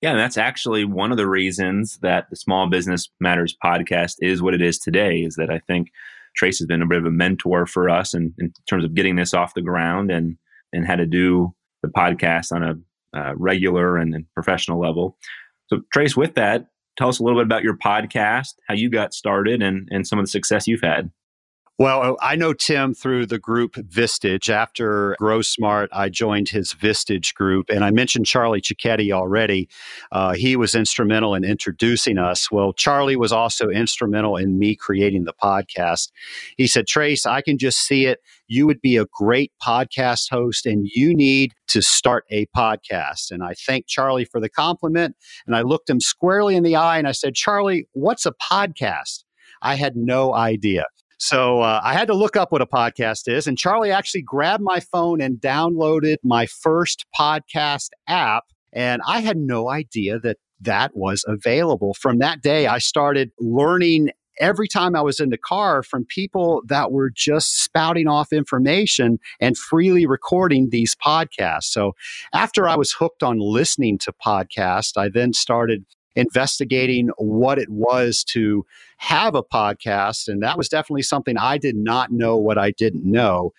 Yeah, 0.00 0.10
and 0.10 0.18
that's 0.18 0.38
actually 0.38 0.84
one 0.84 1.10
of 1.10 1.16
the 1.16 1.28
reasons 1.28 1.98
that 2.02 2.30
the 2.30 2.36
Small 2.36 2.68
Business 2.68 3.08
Matters 3.20 3.56
podcast 3.64 4.14
is 4.20 4.40
what 4.40 4.54
it 4.54 4.62
is 4.62 4.78
today. 4.78 5.18
Is 5.18 5.34
that 5.36 5.50
I 5.50 5.58
think 5.58 5.88
Trace 6.38 6.58
has 6.58 6.66
been 6.66 6.82
a 6.82 6.86
bit 6.86 6.98
of 6.98 7.04
a 7.04 7.10
mentor 7.10 7.66
for 7.66 7.90
us 7.90 8.14
in, 8.14 8.32
in 8.38 8.52
terms 8.70 8.84
of 8.84 8.94
getting 8.94 9.16
this 9.16 9.34
off 9.34 9.54
the 9.54 9.62
ground 9.62 10.10
and 10.10 10.36
and 10.72 10.86
how 10.86 10.94
to 10.94 11.06
do 11.06 11.52
the 11.82 11.88
podcast 11.88 12.52
on 12.52 12.62
a 12.62 13.18
uh, 13.18 13.34
regular 13.36 13.96
and, 13.96 14.14
and 14.14 14.26
professional 14.34 14.80
level. 14.80 15.16
So, 15.68 15.80
Trace, 15.92 16.16
with 16.16 16.34
that, 16.34 16.66
tell 16.96 17.08
us 17.08 17.18
a 17.18 17.22
little 17.22 17.38
bit 17.38 17.46
about 17.46 17.62
your 17.62 17.76
podcast, 17.76 18.54
how 18.68 18.74
you 18.74 18.88
got 18.88 19.12
started, 19.12 19.62
and 19.62 19.88
and 19.90 20.06
some 20.06 20.18
of 20.18 20.24
the 20.24 20.30
success 20.30 20.66
you've 20.68 20.82
had. 20.82 21.10
Well, 21.80 22.16
I 22.20 22.34
know 22.34 22.54
Tim 22.54 22.92
through 22.92 23.26
the 23.26 23.38
group 23.38 23.74
Vistage. 23.74 24.50
After 24.50 25.14
Grow 25.20 25.42
Smart, 25.42 25.88
I 25.92 26.08
joined 26.08 26.48
his 26.48 26.74
Vistage 26.74 27.34
group. 27.34 27.70
And 27.70 27.84
I 27.84 27.92
mentioned 27.92 28.26
Charlie 28.26 28.60
Cicchetti 28.60 29.12
already. 29.12 29.68
Uh, 30.10 30.34
he 30.34 30.56
was 30.56 30.74
instrumental 30.74 31.36
in 31.36 31.44
introducing 31.44 32.18
us. 32.18 32.50
Well, 32.50 32.72
Charlie 32.72 33.14
was 33.14 33.30
also 33.30 33.68
instrumental 33.68 34.36
in 34.36 34.58
me 34.58 34.74
creating 34.74 35.22
the 35.22 35.34
podcast. 35.40 36.10
He 36.56 36.66
said, 36.66 36.88
Trace, 36.88 37.24
I 37.24 37.42
can 37.42 37.58
just 37.58 37.78
see 37.78 38.06
it. 38.06 38.22
You 38.48 38.66
would 38.66 38.80
be 38.80 38.96
a 38.96 39.06
great 39.12 39.52
podcast 39.62 40.30
host, 40.30 40.66
and 40.66 40.84
you 40.84 41.14
need 41.14 41.52
to 41.68 41.80
start 41.80 42.24
a 42.28 42.46
podcast. 42.46 43.30
And 43.30 43.44
I 43.44 43.54
thanked 43.54 43.88
Charlie 43.88 44.24
for 44.24 44.40
the 44.40 44.48
compliment. 44.48 45.14
And 45.46 45.54
I 45.54 45.62
looked 45.62 45.88
him 45.88 46.00
squarely 46.00 46.56
in 46.56 46.64
the 46.64 46.74
eye 46.74 46.98
and 46.98 47.06
I 47.06 47.12
said, 47.12 47.36
Charlie, 47.36 47.86
what's 47.92 48.26
a 48.26 48.32
podcast? 48.32 49.22
I 49.62 49.76
had 49.76 49.94
no 49.94 50.34
idea. 50.34 50.86
So 51.18 51.60
uh, 51.60 51.80
I 51.82 51.94
had 51.94 52.08
to 52.08 52.14
look 52.14 52.36
up 52.36 52.52
what 52.52 52.62
a 52.62 52.66
podcast 52.66 53.22
is. 53.26 53.46
And 53.46 53.58
Charlie 53.58 53.90
actually 53.90 54.22
grabbed 54.22 54.62
my 54.62 54.80
phone 54.80 55.20
and 55.20 55.36
downloaded 55.36 56.16
my 56.22 56.46
first 56.46 57.04
podcast 57.18 57.90
app. 58.06 58.44
And 58.72 59.02
I 59.06 59.20
had 59.20 59.36
no 59.36 59.68
idea 59.68 60.18
that 60.20 60.38
that 60.60 60.96
was 60.96 61.24
available. 61.26 61.94
From 61.94 62.18
that 62.18 62.42
day, 62.42 62.66
I 62.66 62.78
started 62.78 63.30
learning 63.38 64.10
every 64.40 64.68
time 64.68 64.94
I 64.94 65.02
was 65.02 65.20
in 65.20 65.30
the 65.30 65.38
car 65.38 65.82
from 65.82 66.04
people 66.04 66.62
that 66.66 66.92
were 66.92 67.10
just 67.10 67.62
spouting 67.62 68.06
off 68.06 68.32
information 68.32 69.18
and 69.40 69.58
freely 69.58 70.06
recording 70.06 70.68
these 70.70 70.94
podcasts. 70.94 71.64
So 71.64 71.94
after 72.32 72.68
I 72.68 72.76
was 72.76 72.92
hooked 72.92 73.22
on 73.22 73.38
listening 73.40 73.98
to 73.98 74.12
podcasts, 74.24 74.96
I 74.96 75.08
then 75.08 75.32
started 75.32 75.84
investigating 76.18 77.10
what 77.16 77.58
it 77.58 77.68
was 77.70 78.24
to 78.24 78.66
have 78.96 79.36
a 79.36 79.42
podcast. 79.42 80.26
And 80.26 80.42
that 80.42 80.58
was 80.58 80.68
definitely 80.68 81.02
something 81.02 81.38
I 81.38 81.58
did 81.58 81.76
not 81.76 82.10
know 82.10 82.36
what 82.36 82.58
I 82.58 82.72
didn't 82.72 83.04
know. 83.04 83.52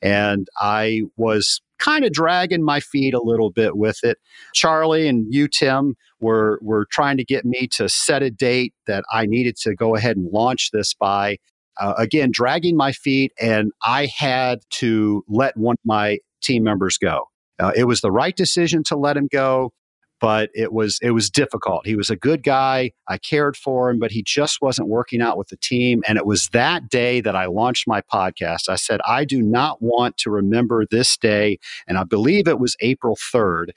And 0.00 0.48
I 0.58 1.02
was 1.18 1.60
kind 1.78 2.06
of 2.06 2.12
dragging 2.12 2.64
my 2.64 2.80
feet 2.80 3.12
a 3.12 3.22
little 3.22 3.50
bit 3.50 3.76
with 3.76 4.02
it. 4.02 4.16
Charlie 4.54 5.06
and 5.06 5.26
you, 5.28 5.46
Tim, 5.46 5.94
were, 6.18 6.58
were 6.62 6.86
trying 6.90 7.18
to 7.18 7.24
get 7.24 7.44
me 7.44 7.68
to 7.72 7.86
set 7.90 8.22
a 8.22 8.30
date 8.30 8.72
that 8.86 9.04
I 9.12 9.26
needed 9.26 9.56
to 9.58 9.74
go 9.74 9.94
ahead 9.94 10.16
and 10.16 10.32
launch 10.32 10.70
this 10.72 10.94
by. 10.94 11.36
Uh, 11.78 11.92
again, 11.98 12.30
dragging 12.32 12.74
my 12.74 12.90
feet, 12.90 13.32
and 13.38 13.70
I 13.84 14.06
had 14.06 14.60
to 14.70 15.22
let 15.28 15.54
one 15.58 15.74
of 15.74 15.84
my 15.84 16.20
team 16.40 16.62
members 16.62 16.96
go. 16.96 17.26
Uh, 17.58 17.72
it 17.76 17.84
was 17.84 18.00
the 18.00 18.10
right 18.10 18.34
decision 18.34 18.82
to 18.84 18.96
let 18.96 19.18
him 19.18 19.28
go 19.30 19.74
but 20.20 20.50
it 20.54 20.72
was 20.72 20.98
it 21.02 21.10
was 21.10 21.30
difficult. 21.30 21.86
He 21.86 21.96
was 21.96 22.10
a 22.10 22.16
good 22.16 22.42
guy. 22.42 22.92
I 23.08 23.18
cared 23.18 23.56
for 23.56 23.90
him, 23.90 23.98
but 23.98 24.10
he 24.10 24.22
just 24.22 24.60
wasn't 24.60 24.88
working 24.88 25.20
out 25.20 25.38
with 25.38 25.48
the 25.48 25.56
team. 25.56 26.02
And 26.08 26.18
it 26.18 26.26
was 26.26 26.48
that 26.48 26.88
day 26.88 27.20
that 27.20 27.36
I 27.36 27.46
launched 27.46 27.86
my 27.86 28.00
podcast. 28.00 28.68
I 28.68 28.76
said, 28.76 29.00
I 29.06 29.24
do 29.24 29.42
not 29.42 29.82
want 29.82 30.16
to 30.18 30.30
remember 30.30 30.84
this 30.90 31.16
day. 31.16 31.58
And 31.86 31.98
I 31.98 32.04
believe 32.04 32.48
it 32.48 32.58
was 32.58 32.76
April 32.80 33.16
3rd 33.16 33.70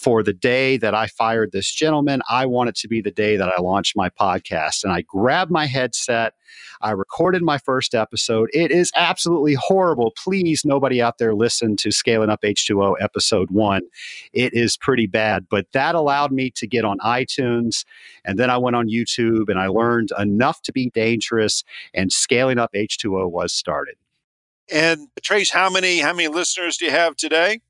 for 0.00 0.22
the 0.22 0.32
day 0.32 0.78
that 0.78 0.94
I 0.94 1.06
fired 1.08 1.52
this 1.52 1.70
gentleman. 1.70 2.22
I 2.30 2.46
want 2.46 2.70
it 2.70 2.76
to 2.76 2.88
be 2.88 3.02
the 3.02 3.10
day 3.10 3.36
that 3.36 3.52
I 3.54 3.60
launched 3.60 3.94
my 3.96 4.08
podcast. 4.08 4.82
And 4.82 4.92
I 4.92 5.02
grabbed 5.02 5.50
my 5.50 5.66
headset. 5.66 6.32
I 6.80 6.92
recorded 6.92 7.42
my 7.42 7.58
first 7.58 7.94
episode. 7.94 8.48
It 8.54 8.70
is 8.70 8.90
absolutely 8.96 9.54
horrible. 9.54 10.12
Please, 10.24 10.64
nobody 10.64 11.02
out 11.02 11.18
there 11.18 11.34
listen 11.34 11.76
to 11.76 11.92
Scaling 11.92 12.30
Up 12.30 12.40
H2O 12.40 12.94
episode 12.98 13.50
one. 13.50 13.82
It 14.32 14.54
is 14.54 14.78
pretty 14.78 15.06
bad, 15.06 15.46
but 15.50 15.66
that 15.72 15.94
allowed 15.94 16.32
me 16.32 16.50
to 16.52 16.66
get 16.66 16.86
on 16.86 16.98
iTunes. 17.00 17.84
And 18.24 18.38
then 18.38 18.48
I 18.48 18.56
went 18.56 18.76
on 18.76 18.88
YouTube 18.88 19.50
and 19.50 19.58
I 19.58 19.66
learned 19.66 20.10
enough 20.18 20.62
to 20.62 20.72
be 20.72 20.88
dangerous. 20.88 21.62
And 21.92 22.10
Scaling 22.10 22.58
Up 22.58 22.72
H2O 22.74 23.30
was 23.30 23.52
started. 23.52 23.96
And 24.72 25.08
Trace, 25.20 25.50
how 25.50 25.68
many 25.68 25.98
how 25.98 26.14
many 26.14 26.28
listeners 26.28 26.76
do 26.78 26.86
you 26.86 26.90
have 26.90 27.16
today? 27.16 27.60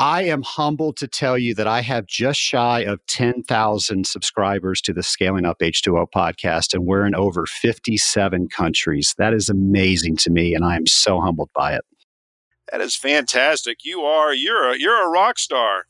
I 0.00 0.22
am 0.22 0.40
humbled 0.40 0.96
to 0.96 1.06
tell 1.06 1.36
you 1.36 1.54
that 1.56 1.66
I 1.66 1.82
have 1.82 2.06
just 2.06 2.40
shy 2.40 2.80
of 2.80 3.04
10,000 3.06 4.06
subscribers 4.06 4.80
to 4.80 4.94
the 4.94 5.02
Scaling 5.02 5.44
Up 5.44 5.58
H2O 5.58 6.06
podcast, 6.16 6.72
and 6.72 6.86
we're 6.86 7.04
in 7.04 7.14
over 7.14 7.44
57 7.44 8.48
countries. 8.48 9.14
That 9.18 9.34
is 9.34 9.50
amazing 9.50 10.16
to 10.16 10.30
me, 10.30 10.54
and 10.54 10.64
I 10.64 10.76
am 10.76 10.86
so 10.86 11.20
humbled 11.20 11.50
by 11.54 11.74
it. 11.74 11.84
That 12.72 12.80
is 12.80 12.96
fantastic. 12.96 13.84
You 13.84 14.00
are 14.00 14.32
you're 14.32 14.70
a 14.70 14.78
you're 14.78 15.04
a 15.04 15.10
rock 15.10 15.38
star. 15.38 15.84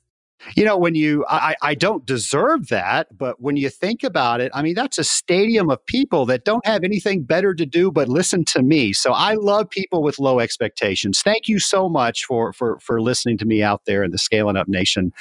You 0.56 0.64
know, 0.64 0.76
when 0.76 0.94
you, 0.94 1.24
I, 1.28 1.54
I 1.62 1.74
don't 1.74 2.04
deserve 2.06 2.68
that, 2.68 3.06
but 3.16 3.40
when 3.40 3.56
you 3.56 3.68
think 3.68 4.02
about 4.02 4.40
it, 4.40 4.50
I 4.54 4.62
mean, 4.62 4.74
that's 4.74 4.98
a 4.98 5.04
stadium 5.04 5.70
of 5.70 5.84
people 5.86 6.26
that 6.26 6.44
don't 6.44 6.64
have 6.66 6.82
anything 6.82 7.22
better 7.24 7.54
to 7.54 7.66
do 7.66 7.90
but 7.90 8.08
listen 8.08 8.44
to 8.46 8.62
me. 8.62 8.92
So 8.92 9.12
I 9.12 9.34
love 9.34 9.68
people 9.70 10.02
with 10.02 10.18
low 10.18 10.40
expectations. 10.40 11.22
Thank 11.22 11.48
you 11.48 11.58
so 11.58 11.88
much 11.88 12.24
for 12.24 12.52
for 12.52 12.78
for 12.80 13.00
listening 13.00 13.38
to 13.38 13.44
me 13.44 13.62
out 13.62 13.82
there 13.86 14.02
in 14.02 14.10
the 14.10 14.18
scaling 14.18 14.56
up 14.56 14.68
nation. 14.68 15.12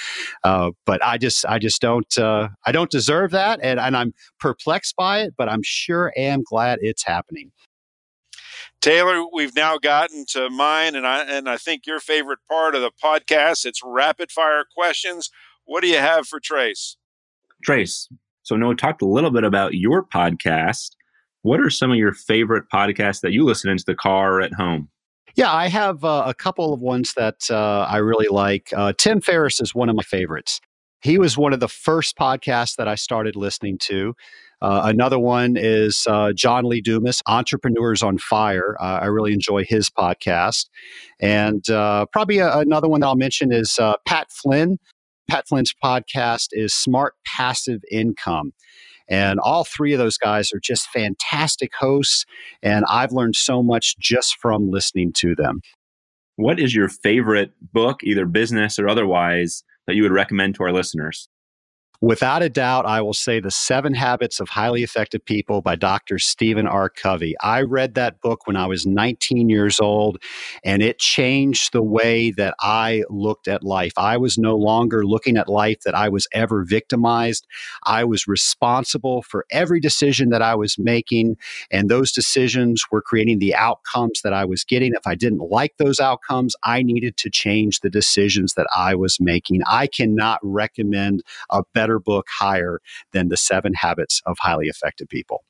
Uh, 0.44 0.72
but 0.86 1.04
I 1.04 1.18
just, 1.18 1.46
I 1.46 1.60
just 1.60 1.82
don't, 1.82 2.18
uh, 2.18 2.50
I 2.66 2.72
don't 2.72 2.92
deserve 2.92 3.32
that, 3.32 3.60
and 3.62 3.80
and 3.80 3.96
I'm 3.98 4.14
perplexed 4.40 4.96
by 4.96 5.22
it. 5.22 5.34
But 5.38 5.50
I'm 5.50 5.62
sure 5.64 6.14
am 6.16 6.44
glad 6.44 6.80
it's 6.82 7.04
happening. 7.04 7.52
Taylor, 8.82 9.24
we've 9.34 9.56
now 9.56 9.78
gotten 9.78 10.26
to 10.30 10.50
mine 10.50 10.96
and 10.96 11.06
I 11.06 11.24
and 11.24 11.50
I 11.50 11.58
think 11.58 11.86
your 11.86 12.00
favorite 12.00 12.40
part 12.50 12.76
of 12.76 12.82
the 12.82 12.92
podcast. 13.04 13.66
It's 13.66 13.82
rapid 13.84 14.32
fire 14.32 14.64
questions. 14.74 15.30
What 15.66 15.82
do 15.82 15.88
you 15.88 15.98
have 15.98 16.28
for 16.28 16.40
Trace? 16.40 16.96
Trace, 17.64 18.08
so 18.44 18.56
Noah 18.56 18.76
talked 18.76 19.02
a 19.02 19.06
little 19.08 19.32
bit 19.32 19.44
about 19.44 19.74
your 19.74 20.04
podcast. 20.04 20.92
What 21.42 21.60
are 21.60 21.70
some 21.70 21.92
of 21.92 21.98
your 21.98 22.14
favorite 22.14 22.66
podcasts 22.74 23.22
that 23.22 23.34
you 23.34 23.44
listen 23.44 23.70
into 23.70 23.84
the 23.86 23.96
car 23.96 24.36
or 24.36 24.42
at 24.42 24.54
home? 24.54 24.90
Yeah, 25.36 25.54
I 25.54 25.68
have 25.68 26.04
uh, 26.04 26.24
a 26.26 26.34
couple 26.34 26.74
of 26.74 26.80
ones 26.80 27.14
that 27.14 27.50
uh, 27.50 27.82
I 27.90 27.98
really 27.98 28.28
like. 28.28 28.72
Uh, 28.76 28.94
Tim 28.98 29.22
Ferriss 29.22 29.62
is 29.62 29.76
one 29.76 29.90
of 29.90 29.96
my 29.96 30.04
favorites. 30.04 30.60
He 31.02 31.18
was 31.18 31.38
one 31.38 31.54
of 31.54 31.60
the 31.60 31.68
first 31.68 32.18
podcasts 32.18 32.76
that 32.76 32.88
I 32.88 32.96
started 32.96 33.36
listening 33.36 33.78
to. 33.84 34.16
Uh, 34.62 34.82
another 34.86 35.18
one 35.18 35.56
is 35.58 36.06
uh, 36.08 36.34
John 36.34 36.66
Lee 36.66 36.82
Dumas, 36.82 37.22
Entrepreneurs 37.28 38.04
on 38.04 38.18
Fire. 38.18 38.76
Uh, 38.80 39.00
I 39.02 39.06
really 39.06 39.34
enjoy 39.34 39.64
his 39.64 39.90
podcast. 39.90 40.68
And 41.20 41.68
uh, 41.70 42.06
probably 42.12 42.40
a, 42.40 42.58
another 42.58 42.90
one 42.90 43.02
that 43.02 43.08
I'll 43.08 43.16
mention 43.16 43.52
is 43.52 43.80
uh, 43.80 43.94
Pat 44.06 44.32
Flynn. 44.32 44.78
Pat 45.30 45.48
Flynn's 45.48 45.74
podcast 45.82 46.48
is 46.52 46.74
Smart 46.74 47.14
Passive 47.26 47.82
Income. 47.90 48.52
And 49.08 49.40
all 49.40 49.64
three 49.64 49.94
of 49.94 50.00
those 50.00 50.18
guys 50.18 50.52
are 50.54 50.60
just 50.60 50.90
fantastic 50.90 51.72
hosts. 51.80 52.26
And 52.62 52.86
I've 52.90 53.12
learned 53.12 53.36
so 53.36 53.64
much 53.64 53.98
just 53.98 54.38
from 54.40 54.70
listening 54.70 55.14
to 55.14 55.36
them. 55.36 55.62
What 56.36 56.60
is 56.60 56.76
your 56.76 56.90
favorite 56.90 57.52
book, 57.74 58.04
either 58.04 58.26
business 58.26 58.78
or 58.78 58.88
otherwise, 58.88 59.64
that 59.88 59.96
you 59.96 60.04
would 60.04 60.12
recommend 60.12 60.56
to 60.56 60.64
our 60.64 60.72
listeners? 60.72 61.29
Without 62.02 62.42
a 62.42 62.48
doubt, 62.48 62.86
I 62.86 63.02
will 63.02 63.14
say 63.14 63.42
The 63.42 63.52
Seven 63.52 63.94
Habits 63.94 64.40
of 64.40 64.48
Highly 64.48 64.84
Effective 64.84 65.26
People 65.26 65.62
by 65.62 65.76
Dr. 65.76 66.18
Stephen 66.18 66.66
R. 66.66 66.88
Covey. 66.88 67.36
I 67.42 67.62
read 67.62 67.96
that 67.96 68.22
book 68.22 68.48
when 68.48 68.56
I 68.56 68.68
was 68.68 68.86
19 68.86 69.50
years 69.50 69.82
old, 69.82 70.18
and 70.64 70.82
it 70.82 71.00
changed 71.00 71.74
the 71.74 71.84
way 71.84 72.32
that 72.32 72.56
I 72.62 73.04
looked 73.10 73.50
at 73.50 73.64
life. 73.64 73.92
I 73.98 74.16
was 74.16 74.38
no 74.38 74.56
longer 74.56 75.06
looking 75.06 75.36
at 75.36 75.50
life 75.50 75.82
that 75.84 75.94
I 75.94 76.08
was 76.08 76.26
ever 76.32 76.64
victimized. 76.64 77.46
I 77.84 78.06
was 78.06 78.30
responsible 78.30 79.22
for 79.24 79.46
every 79.52 79.82
decision 79.82 80.30
that 80.30 80.42
I 80.42 80.56
was 80.56 80.80
making, 80.80 81.36
and 81.70 81.90
those 81.90 82.14
decisions 82.14 82.82
were 82.94 83.02
creating 83.02 83.40
the 83.40 83.56
outcomes 83.56 84.22
that 84.24 84.32
I 84.32 84.46
was 84.46 84.64
getting. 84.64 84.94
If 84.94 85.06
I 85.06 85.16
didn't 85.16 85.52
like 85.52 85.76
those 85.76 86.00
outcomes, 86.00 86.56
I 86.64 86.82
needed 86.82 87.18
to 87.18 87.30
change 87.30 87.82
the 87.82 87.90
decisions 87.90 88.54
that 88.54 88.68
I 88.74 88.96
was 88.96 89.18
making. 89.20 89.64
I 89.68 89.88
cannot 89.88 90.40
recommend 90.42 91.24
a 91.50 91.64
better 91.74 91.89
better 91.90 92.00
book 92.00 92.28
higher 92.30 92.80
than 93.14 93.30
The 93.30 93.38
Seven 93.38 93.74
Habits 93.74 94.22
of 94.26 94.38
Highly 94.40 94.68
Effective 94.68 95.08
People. 95.10 95.44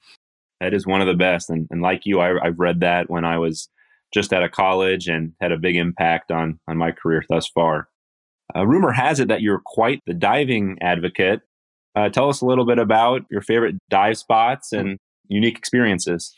That 0.62 0.74
is 0.74 0.88
one 0.88 1.02
of 1.02 1.08
the 1.08 1.14
best. 1.14 1.50
And, 1.50 1.68
and 1.70 1.82
like 1.82 2.06
you, 2.06 2.20
I, 2.20 2.46
I've 2.46 2.60
read 2.60 2.80
that 2.80 3.10
when 3.10 3.26
I 3.26 3.38
was 3.38 3.70
just 4.14 4.34
out 4.34 4.44
of 4.44 4.52
college 4.52 5.08
and 5.08 5.34
had 5.42 5.52
a 5.52 5.58
big 5.58 5.76
impact 5.76 6.32
on, 6.32 6.60
on 6.68 6.78
my 6.78 6.92
career 6.92 7.24
thus 7.30 7.48
far. 7.48 7.88
Uh, 8.56 8.66
rumor 8.66 8.92
has 8.92 9.20
it 9.20 9.28
that 9.28 9.42
you're 9.42 9.62
quite 9.66 10.02
the 10.08 10.14
diving 10.14 10.78
advocate. 10.82 11.42
Uh, 11.96 12.10
tell 12.10 12.30
us 12.30 12.42
a 12.42 12.46
little 12.46 12.66
bit 12.66 12.80
about 12.80 13.22
your 13.30 13.42
favorite 13.42 13.76
dive 13.90 14.18
spots 14.18 14.72
and 14.72 14.98
unique 15.28 15.58
experiences. 15.58 16.36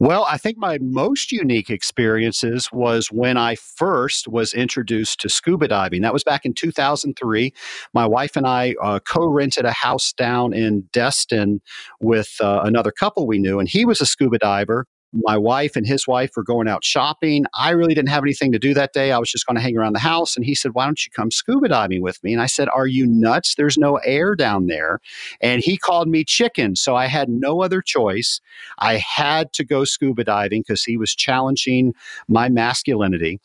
Well, 0.00 0.26
I 0.28 0.38
think 0.38 0.58
my 0.58 0.78
most 0.80 1.30
unique 1.30 1.70
experiences 1.70 2.68
was 2.72 3.12
when 3.12 3.36
I 3.36 3.54
first 3.54 4.26
was 4.26 4.52
introduced 4.52 5.20
to 5.20 5.28
scuba 5.28 5.68
diving. 5.68 6.02
That 6.02 6.12
was 6.12 6.24
back 6.24 6.44
in 6.44 6.52
2003. 6.52 7.52
My 7.92 8.04
wife 8.04 8.36
and 8.36 8.44
I 8.46 8.74
uh, 8.82 8.98
co 8.98 9.26
rented 9.26 9.64
a 9.64 9.70
house 9.70 10.12
down 10.12 10.52
in 10.52 10.88
Destin 10.92 11.60
with 12.00 12.34
uh, 12.40 12.62
another 12.64 12.90
couple 12.90 13.26
we 13.26 13.38
knew, 13.38 13.60
and 13.60 13.68
he 13.68 13.84
was 13.84 14.00
a 14.00 14.06
scuba 14.06 14.38
diver 14.38 14.86
my 15.14 15.36
wife 15.36 15.76
and 15.76 15.86
his 15.86 16.06
wife 16.06 16.32
were 16.36 16.42
going 16.42 16.68
out 16.68 16.84
shopping. 16.84 17.44
I 17.54 17.70
really 17.70 17.94
didn't 17.94 18.08
have 18.10 18.24
anything 18.24 18.52
to 18.52 18.58
do 18.58 18.74
that 18.74 18.92
day. 18.92 19.12
I 19.12 19.18
was 19.18 19.30
just 19.30 19.46
going 19.46 19.56
to 19.56 19.62
hang 19.62 19.76
around 19.76 19.94
the 19.94 20.00
house. 20.00 20.36
And 20.36 20.44
he 20.44 20.54
said, 20.54 20.74
Why 20.74 20.84
don't 20.86 21.04
you 21.04 21.10
come 21.14 21.30
scuba 21.30 21.68
diving 21.68 22.02
with 22.02 22.22
me? 22.24 22.32
And 22.32 22.42
I 22.42 22.46
said, 22.46 22.68
Are 22.70 22.86
you 22.86 23.06
nuts? 23.06 23.54
There's 23.54 23.78
no 23.78 23.96
air 23.98 24.34
down 24.34 24.66
there. 24.66 25.00
And 25.40 25.62
he 25.62 25.76
called 25.76 26.08
me 26.08 26.24
chicken. 26.24 26.76
So 26.76 26.96
I 26.96 27.06
had 27.06 27.28
no 27.28 27.62
other 27.62 27.80
choice. 27.80 28.40
I 28.78 28.96
had 28.98 29.52
to 29.54 29.64
go 29.64 29.84
scuba 29.84 30.24
diving 30.24 30.62
because 30.62 30.82
he 30.84 30.96
was 30.96 31.14
challenging 31.14 31.94
my 32.28 32.48
masculinity. 32.48 33.40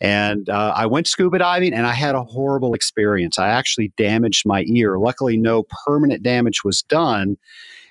And 0.00 0.48
uh, 0.48 0.72
I 0.74 0.86
went 0.86 1.06
scuba 1.06 1.38
diving 1.38 1.72
and 1.72 1.86
I 1.86 1.92
had 1.92 2.14
a 2.16 2.24
horrible 2.24 2.74
experience. 2.74 3.38
I 3.38 3.48
actually 3.48 3.92
damaged 3.96 4.44
my 4.46 4.64
ear. 4.66 4.98
Luckily, 4.98 5.36
no 5.36 5.64
permanent 5.86 6.22
damage 6.22 6.64
was 6.64 6.82
done. 6.82 7.36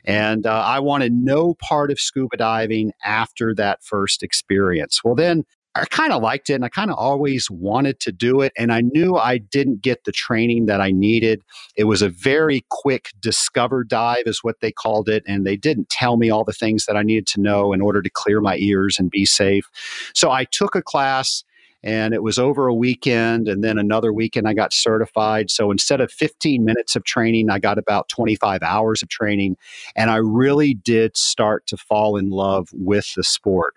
And 0.06 0.46
uh, 0.46 0.64
I 0.66 0.80
wanted 0.80 1.14
no 1.14 1.56
part 1.56 1.92
of 1.92 2.00
scuba 2.00 2.38
diving 2.38 2.92
after 3.04 3.54
that 3.56 3.84
first 3.84 4.24
experience. 4.24 5.02
Well, 5.04 5.16
then 5.16 5.44
I 5.74 5.86
kind 5.86 6.12
of 6.12 6.22
liked 6.22 6.50
it 6.50 6.56
and 6.56 6.66
I 6.66 6.70
kind 6.70 6.92
of 6.92 6.98
always 6.98 7.50
wanted 7.50 8.02
to 8.02 8.12
do 8.12 8.42
it. 8.42 8.52
And 8.58 8.74
I 8.74 8.82
knew 8.82 9.16
I 9.16 9.38
didn't 9.38 9.82
get 9.82 10.04
the 10.04 10.12
training 10.12 10.66
that 10.66 10.82
I 10.82 10.92
needed. 10.92 11.44
It 11.78 11.86
was 11.86 12.02
a 12.02 12.10
very 12.10 12.66
quick 12.70 13.12
discover 13.22 13.86
dive, 13.86 14.24
is 14.26 14.44
what 14.44 14.60
they 14.60 14.72
called 14.72 15.08
it. 15.08 15.24
And 15.26 15.46
they 15.46 15.56
didn't 15.56 15.90
tell 15.90 16.18
me 16.18 16.30
all 16.30 16.44
the 16.44 16.52
things 16.52 16.86
that 16.88 16.98
I 16.98 17.04
needed 17.04 17.28
to 17.28 17.42
know 17.42 17.72
in 17.72 17.80
order 17.80 18.02
to 18.02 18.10
clear 18.10 18.42
my 18.42 18.58
ears 18.58 19.00
and 19.00 19.10
be 19.10 19.26
safe. 19.26 19.70
So 20.14 20.30
I 20.30 20.44
took 20.44 20.76
a 20.76 20.82
class 20.82 21.46
and 21.84 22.14
it 22.14 22.24
was 22.24 22.38
over 22.38 22.68
a 22.68 22.74
weekend 22.74 23.48
and 23.48 23.64
then 23.64 23.78
another 23.78 24.14
weekend 24.14 24.48
i 24.48 24.54
got 24.54 24.74
certified. 24.74 25.50
So 25.50 25.72
instead 25.72 26.02
of 26.02 26.12
15 26.12 26.64
minutes 26.64 26.96
of 26.96 27.04
training 27.04 27.50
i 27.50 27.60
got 27.60 27.78
about 27.78 28.10
25 28.10 28.62
hours 28.64 29.02
of 29.02 29.10
training 29.10 29.58
and 29.96 30.10
i 30.10 30.18
really 30.18 30.74
did 30.74 31.18
start 31.18 31.66
to 31.68 31.78
fall 31.78 32.18
in 32.18 32.30
love 32.30 32.70
with 32.74 33.14
the 33.16 33.24
sport. 33.24 33.76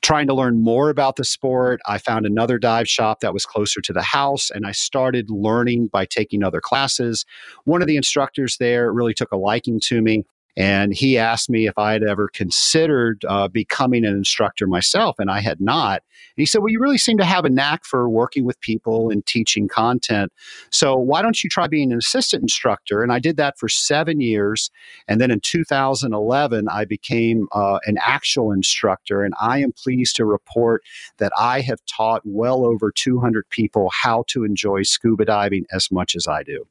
Trying 0.00 0.28
to 0.28 0.34
learn 0.34 0.62
more 0.62 0.90
about 0.90 1.16
the 1.16 1.24
sport 1.24 1.80
i 1.86 1.98
found 1.98 2.26
another 2.26 2.58
dive 2.58 2.88
shop 2.88 3.20
that 3.20 3.34
was 3.34 3.44
closer 3.44 3.80
to 3.80 3.92
the 3.92 4.02
house 4.02 4.50
and 4.50 4.66
i 4.66 4.72
started 4.72 5.30
learning 5.30 5.88
by 5.88 6.04
taking 6.04 6.42
other 6.42 6.60
classes. 6.60 7.24
One 7.64 7.82
of 7.82 7.88
the 7.88 7.96
instructors 7.96 8.56
there 8.58 8.92
really 8.92 9.14
took 9.14 9.32
a 9.32 9.36
liking 9.36 9.80
to 9.84 10.00
me 10.00 10.24
and 10.58 10.92
he 10.92 11.16
asked 11.16 11.48
me 11.48 11.68
if 11.68 11.78
I 11.78 11.92
had 11.92 12.02
ever 12.02 12.26
considered 12.26 13.24
uh, 13.28 13.46
becoming 13.46 14.04
an 14.04 14.12
instructor 14.12 14.66
myself, 14.66 15.14
and 15.20 15.30
I 15.30 15.38
had 15.38 15.60
not. 15.60 16.02
And 16.02 16.42
he 16.42 16.46
said, 16.46 16.58
Well, 16.58 16.72
you 16.72 16.80
really 16.80 16.98
seem 16.98 17.16
to 17.18 17.24
have 17.24 17.44
a 17.44 17.48
knack 17.48 17.84
for 17.84 18.10
working 18.10 18.44
with 18.44 18.60
people 18.60 19.08
and 19.08 19.24
teaching 19.24 19.68
content. 19.68 20.32
So 20.72 20.96
why 20.96 21.22
don't 21.22 21.44
you 21.44 21.48
try 21.48 21.68
being 21.68 21.92
an 21.92 21.98
assistant 21.98 22.42
instructor? 22.42 23.04
And 23.04 23.12
I 23.12 23.20
did 23.20 23.36
that 23.36 23.56
for 23.56 23.68
seven 23.68 24.20
years. 24.20 24.68
And 25.06 25.20
then 25.20 25.30
in 25.30 25.38
2011, 25.44 26.68
I 26.68 26.84
became 26.84 27.46
uh, 27.52 27.78
an 27.86 27.96
actual 28.04 28.50
instructor. 28.50 29.22
And 29.22 29.34
I 29.40 29.60
am 29.60 29.70
pleased 29.70 30.16
to 30.16 30.24
report 30.24 30.82
that 31.18 31.30
I 31.38 31.60
have 31.60 31.78
taught 31.86 32.22
well 32.24 32.66
over 32.66 32.90
200 32.90 33.48
people 33.50 33.92
how 34.02 34.24
to 34.30 34.42
enjoy 34.42 34.82
scuba 34.82 35.24
diving 35.24 35.66
as 35.72 35.92
much 35.92 36.16
as 36.16 36.26
I 36.26 36.42
do. 36.42 36.66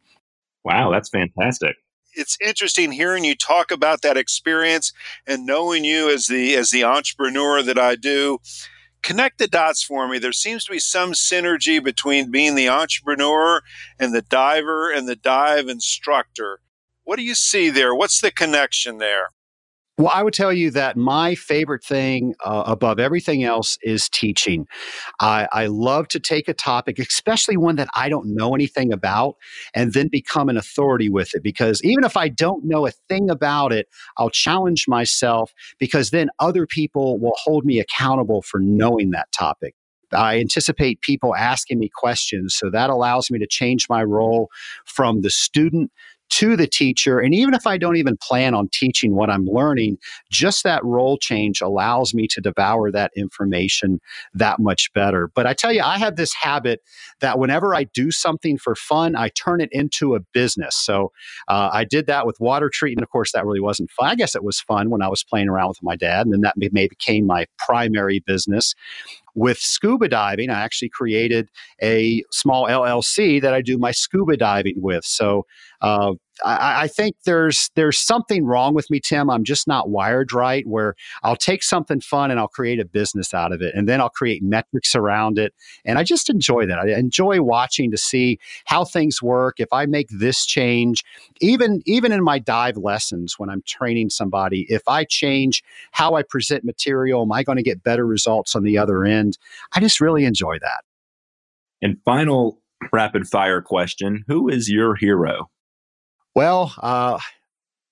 Wow, 0.65 0.91
that's 0.91 1.07
fantastic 1.07 1.77
it's 2.17 2.37
interesting 2.41 2.91
hearing 2.91 3.23
you 3.23 3.35
talk 3.35 3.71
about 3.71 4.01
that 4.01 4.17
experience 4.17 4.91
and 5.25 5.45
knowing 5.45 5.85
you 5.85 6.09
as 6.11 6.27
the 6.27 6.55
as 6.55 6.71
the 6.71 6.83
entrepreneur 6.83 7.61
that 7.61 7.77
I 7.79 7.95
do. 7.95 8.39
Connect 9.03 9.37
the 9.37 9.47
dots 9.47 9.83
for 9.83 10.07
me. 10.07 10.19
There 10.19 10.33
seems 10.33 10.65
to 10.65 10.71
be 10.71 10.79
some 10.79 11.13
synergy 11.13 11.81
between 11.81 12.31
being 12.31 12.55
the 12.55 12.67
entrepreneur 12.67 13.61
and 13.99 14.13
the 14.13 14.23
diver 14.23 14.91
and 14.91 15.07
the 15.07 15.15
dive 15.15 15.69
instructor. 15.69 16.59
What 17.03 17.17
do 17.17 17.23
you 17.23 17.35
see 17.35 17.69
there? 17.69 17.95
What's 17.95 18.19
the 18.19 18.31
connection 18.31 18.97
there? 18.97 19.29
Well, 19.97 20.11
I 20.13 20.23
would 20.23 20.35
tell 20.35 20.53
you 20.53 20.71
that 20.71 20.97
my 20.97 21.35
favorite 21.35 21.83
thing 21.83 22.35
uh, 22.45 22.63
above 22.67 22.99
everything 22.99 23.43
else 23.43 23.79
is 23.81 24.09
teaching. 24.09 24.67
I, 25.21 25.47
I 25.53 25.67
love 25.67 26.07
to 26.09 26.19
take 26.19 26.47
a 26.47 26.53
topic, 26.53 26.99
especially 26.99 27.57
one 27.57 27.77
that 27.77 27.89
I 27.95 28.09
don't 28.09 28.35
know 28.35 28.55
anything 28.55 28.93
about, 28.93 29.37
and 29.73 29.93
then 29.93 30.09
become 30.09 30.49
an 30.49 30.57
authority 30.57 31.09
with 31.09 31.35
it. 31.35 31.43
Because 31.43 31.83
even 31.83 32.03
if 32.03 32.17
I 32.17 32.29
don't 32.29 32.65
know 32.65 32.87
a 32.87 32.91
thing 33.09 33.31
about 33.31 33.73
it, 33.73 33.87
I'll 34.17 34.29
challenge 34.31 34.85
myself 34.87 35.53
because 35.79 36.11
then 36.11 36.29
other 36.39 36.67
people 36.67 37.19
will 37.19 37.35
hold 37.43 37.65
me 37.65 37.79
accountable 37.79 38.43
for 38.43 38.59
knowing 38.59 39.11
that 39.11 39.31
topic. 39.31 39.75
I 40.13 40.39
anticipate 40.39 41.01
people 41.01 41.35
asking 41.35 41.79
me 41.79 41.89
questions. 41.93 42.55
So 42.55 42.69
that 42.71 42.89
allows 42.89 43.31
me 43.31 43.39
to 43.39 43.47
change 43.47 43.87
my 43.89 44.03
role 44.03 44.49
from 44.85 45.21
the 45.21 45.29
student 45.29 45.91
to 46.29 46.55
the 46.55 46.67
teacher. 46.67 47.19
And 47.19 47.33
even 47.33 47.53
if 47.53 47.65
I 47.65 47.77
don't 47.77 47.97
even 47.97 48.17
plan 48.17 48.53
on 48.53 48.69
teaching 48.71 49.15
what 49.15 49.29
I'm 49.29 49.45
learning, 49.45 49.97
just 50.29 50.63
that 50.63 50.83
role 50.83 51.17
change 51.17 51.61
allows 51.61 52.13
me 52.13 52.27
to 52.27 52.41
devour 52.41 52.91
that 52.91 53.11
information 53.15 53.99
that 54.33 54.59
much 54.59 54.91
better. 54.93 55.29
But 55.33 55.47
I 55.47 55.53
tell 55.53 55.73
you, 55.73 55.81
I 55.81 55.97
have 55.97 56.15
this 56.15 56.33
habit 56.33 56.81
that 57.19 57.39
whenever 57.39 57.73
I 57.73 57.85
do 57.85 58.11
something 58.11 58.57
for 58.57 58.75
fun, 58.75 59.15
I 59.15 59.29
turn 59.29 59.61
it 59.61 59.69
into 59.71 60.15
a 60.15 60.19
business. 60.19 60.75
So 60.75 61.11
uh, 61.47 61.69
I 61.71 61.83
did 61.83 62.07
that 62.07 62.25
with 62.25 62.39
water 62.39 62.69
treatment. 62.69 63.03
Of 63.03 63.09
course, 63.09 63.31
that 63.31 63.45
really 63.45 63.59
wasn't 63.59 63.91
fun. 63.91 64.09
I 64.09 64.15
guess 64.15 64.35
it 64.35 64.43
was 64.43 64.59
fun 64.59 64.89
when 64.89 65.01
I 65.01 65.07
was 65.07 65.23
playing 65.23 65.49
around 65.49 65.69
with 65.69 65.83
my 65.83 65.95
dad, 65.95 66.25
and 66.25 66.33
then 66.33 66.41
that 66.41 66.55
may 66.57 66.87
became 66.87 67.25
my 67.25 67.45
primary 67.57 68.19
business. 68.19 68.75
With 69.37 69.59
scuba 69.59 70.07
diving, 70.07 70.49
I 70.49 70.61
actually 70.61 70.89
created 70.89 71.49
a 71.79 72.23
small 72.31 72.65
LLC 72.65 73.39
that 73.39 73.53
I 73.53 73.61
do 73.61 73.77
my 73.77 73.91
scuba 73.91 74.35
diving 74.35 74.77
with. 74.77 75.05
So 75.05 75.45
uh, 75.79 76.13
I, 76.45 76.83
I, 76.83 76.87
think 76.87 77.15
there's 77.25 77.69
there's 77.75 77.97
something 77.97 78.45
wrong 78.45 78.73
with 78.73 78.89
me, 78.89 78.99
Tim. 78.99 79.29
I'm 79.29 79.43
just 79.43 79.67
not 79.67 79.89
wired 79.89 80.33
right. 80.33 80.65
Where 80.67 80.95
I'll 81.23 81.35
take 81.35 81.63
something 81.63 82.01
fun 82.01 82.31
and 82.31 82.39
I'll 82.39 82.47
create 82.47 82.79
a 82.79 82.85
business 82.85 83.33
out 83.33 83.51
of 83.51 83.61
it, 83.61 83.73
and 83.75 83.87
then 83.87 84.01
I'll 84.01 84.09
create 84.09 84.43
metrics 84.43 84.95
around 84.95 85.39
it, 85.39 85.53
and 85.85 85.97
I 85.97 86.03
just 86.03 86.29
enjoy 86.29 86.65
that. 86.65 86.79
I 86.79 86.97
enjoy 86.97 87.41
watching 87.41 87.91
to 87.91 87.97
see 87.97 88.39
how 88.65 88.85
things 88.85 89.21
work. 89.21 89.59
If 89.59 89.71
I 89.71 89.85
make 89.85 90.07
this 90.09 90.45
change, 90.45 91.03
even 91.41 91.81
even 91.85 92.11
in 92.11 92.23
my 92.23 92.39
dive 92.39 92.77
lessons 92.77 93.35
when 93.37 93.49
I'm 93.49 93.63
training 93.65 94.09
somebody, 94.09 94.65
if 94.69 94.83
I 94.87 95.03
change 95.03 95.63
how 95.91 96.15
I 96.15 96.23
present 96.23 96.63
material, 96.63 97.23
am 97.23 97.31
I 97.31 97.43
going 97.43 97.57
to 97.57 97.63
get 97.63 97.83
better 97.83 98.05
results 98.05 98.55
on 98.55 98.63
the 98.63 98.77
other 98.77 99.03
end? 99.05 99.37
I 99.73 99.79
just 99.79 99.99
really 100.01 100.25
enjoy 100.25 100.59
that. 100.59 100.81
And 101.81 101.97
final 102.03 102.61
rapid 102.91 103.27
fire 103.27 103.61
question 103.61 104.23
Who 104.27 104.49
is 104.49 104.69
your 104.69 104.95
hero? 104.95 105.49
Well, 106.37 106.75
uh, 106.83 107.19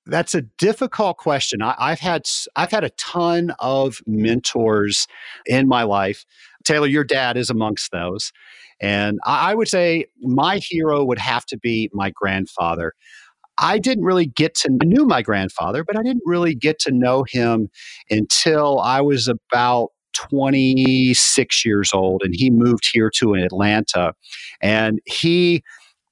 That's 0.08 0.36
a 0.36 0.44
difficult 0.60 1.18
question. 1.18 1.62
I, 1.64 1.92
have 1.92 2.00
had 2.02 2.24
I've 2.58 2.72
had 2.72 2.84
a 2.84 2.92
ton 2.92 3.54
of 3.60 4.00
mentors 4.08 5.08
in 5.48 5.68
my 5.70 5.84
life. 5.84 6.26
Taylor, 6.66 6.88
your 6.88 7.06
dad 7.06 7.38
is 7.38 7.50
amongst 7.50 7.92
those, 7.94 8.34
and 8.82 9.20
I, 9.26 9.52
I 9.52 9.56
would 9.56 9.70
say 9.70 10.08
my 10.22 10.60
hero 10.60 11.06
would 11.06 11.20
have 11.20 11.46
to 11.48 11.58
be 11.58 11.90
my 11.94 12.12
grandfather. 12.12 12.94
I 13.60 13.80
didn't 13.80 14.06
really 14.06 14.28
get 14.28 14.56
to 14.58 14.78
I 14.82 14.86
knew 14.86 15.06
my 15.06 15.24
grandfather, 15.24 15.86
but 15.86 15.98
I 15.98 16.04
didn't 16.04 16.24
really 16.26 16.56
get 16.56 16.80
to 16.82 16.92
know 16.92 17.26
him 17.30 17.70
until 18.12 18.80
I 18.82 19.02
was 19.02 19.30
about 19.30 19.92
26 20.16 21.66
years 21.66 21.92
old 21.94 22.24
and 22.24 22.36
he 22.36 22.52
moved 22.52 22.90
here 22.94 23.12
to 23.18 23.36
Atlanta 23.36 24.14
and 24.62 25.00
he 25.06 25.64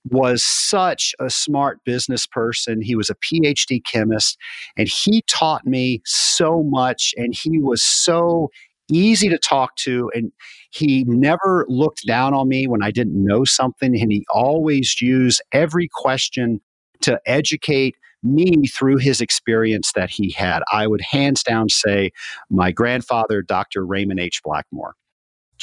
was 0.09 0.43
such 0.43 1.13
a 1.19 1.29
smart 1.29 1.79
business 1.85 2.27
person. 2.27 2.81
He 2.81 2.95
was 2.95 3.09
a 3.09 3.15
PhD 3.15 3.81
chemist 3.85 4.37
and 4.77 4.87
he 4.87 5.23
taught 5.27 5.65
me 5.65 6.01
so 6.05 6.63
much 6.63 7.13
and 7.17 7.33
he 7.33 7.59
was 7.59 7.83
so 7.83 8.49
easy 8.91 9.29
to 9.29 9.37
talk 9.37 9.75
to 9.77 10.11
and 10.13 10.31
he 10.71 11.05
never 11.07 11.65
looked 11.69 12.05
down 12.05 12.33
on 12.33 12.49
me 12.49 12.67
when 12.67 12.83
I 12.83 12.91
didn't 12.91 13.23
know 13.23 13.45
something 13.45 13.99
and 13.99 14.11
he 14.11 14.25
always 14.29 15.01
used 15.01 15.41
every 15.53 15.87
question 15.91 16.59
to 17.01 17.19
educate 17.25 17.95
me 18.23 18.67
through 18.67 18.97
his 18.97 19.21
experience 19.21 19.91
that 19.93 20.09
he 20.09 20.31
had. 20.31 20.63
I 20.71 20.87
would 20.87 21.01
hands 21.01 21.43
down 21.43 21.69
say 21.69 22.11
my 22.49 22.71
grandfather, 22.71 23.41
Dr. 23.41 23.85
Raymond 23.85 24.19
H. 24.19 24.41
Blackmore. 24.43 24.95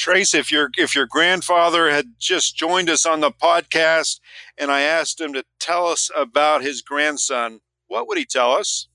Trace, 0.00 0.32
if 0.32 0.50
your 0.50 0.70
if 0.78 0.94
your 0.94 1.04
grandfather 1.04 1.90
had 1.90 2.14
just 2.18 2.56
joined 2.56 2.88
us 2.88 3.04
on 3.04 3.20
the 3.20 3.30
podcast 3.30 4.18
and 4.56 4.70
I 4.70 4.80
asked 4.80 5.20
him 5.20 5.34
to 5.34 5.44
tell 5.58 5.88
us 5.88 6.10
about 6.16 6.62
his 6.62 6.80
grandson, 6.80 7.60
what 7.86 8.08
would 8.08 8.16
he 8.16 8.24
tell 8.24 8.52
us? 8.52 8.88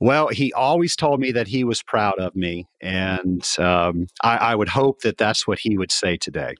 Well, 0.00 0.28
he 0.28 0.50
always 0.54 0.96
told 0.96 1.20
me 1.20 1.30
that 1.32 1.46
he 1.48 1.62
was 1.62 1.82
proud 1.82 2.18
of 2.18 2.34
me, 2.34 2.66
and 2.80 3.46
um, 3.58 4.06
I, 4.22 4.36
I 4.38 4.54
would 4.54 4.70
hope 4.70 5.02
that 5.02 5.18
that's 5.18 5.46
what 5.46 5.58
he 5.58 5.76
would 5.76 5.92
say 5.92 6.16
today. 6.16 6.54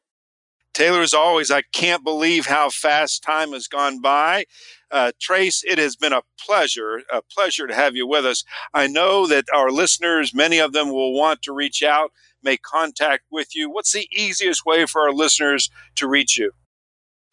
Taylor, 0.74 1.02
as 1.02 1.14
always, 1.14 1.50
I 1.50 1.62
can't 1.72 2.04
believe 2.04 2.46
how 2.46 2.68
fast 2.68 3.22
time 3.22 3.52
has 3.52 3.68
gone 3.68 4.00
by. 4.00 4.44
Uh, 4.90 5.12
Trace, 5.20 5.62
it 5.64 5.78
has 5.78 5.96
been 5.96 6.12
a 6.12 6.22
pleasure, 6.38 7.02
a 7.12 7.22
pleasure 7.22 7.66
to 7.66 7.74
have 7.74 7.96
you 7.96 8.06
with 8.06 8.26
us. 8.26 8.44
I 8.74 8.88
know 8.88 9.26
that 9.28 9.46
our 9.54 9.70
listeners, 9.70 10.34
many 10.34 10.58
of 10.58 10.72
them 10.72 10.90
will 10.90 11.14
want 11.14 11.42
to 11.42 11.52
reach 11.54 11.82
out, 11.82 12.12
make 12.42 12.62
contact 12.62 13.24
with 13.30 13.54
you. 13.56 13.70
What's 13.70 13.92
the 13.92 14.08
easiest 14.12 14.66
way 14.66 14.84
for 14.86 15.02
our 15.02 15.12
listeners 15.12 15.70
to 15.96 16.08
reach 16.08 16.36
you? 16.38 16.52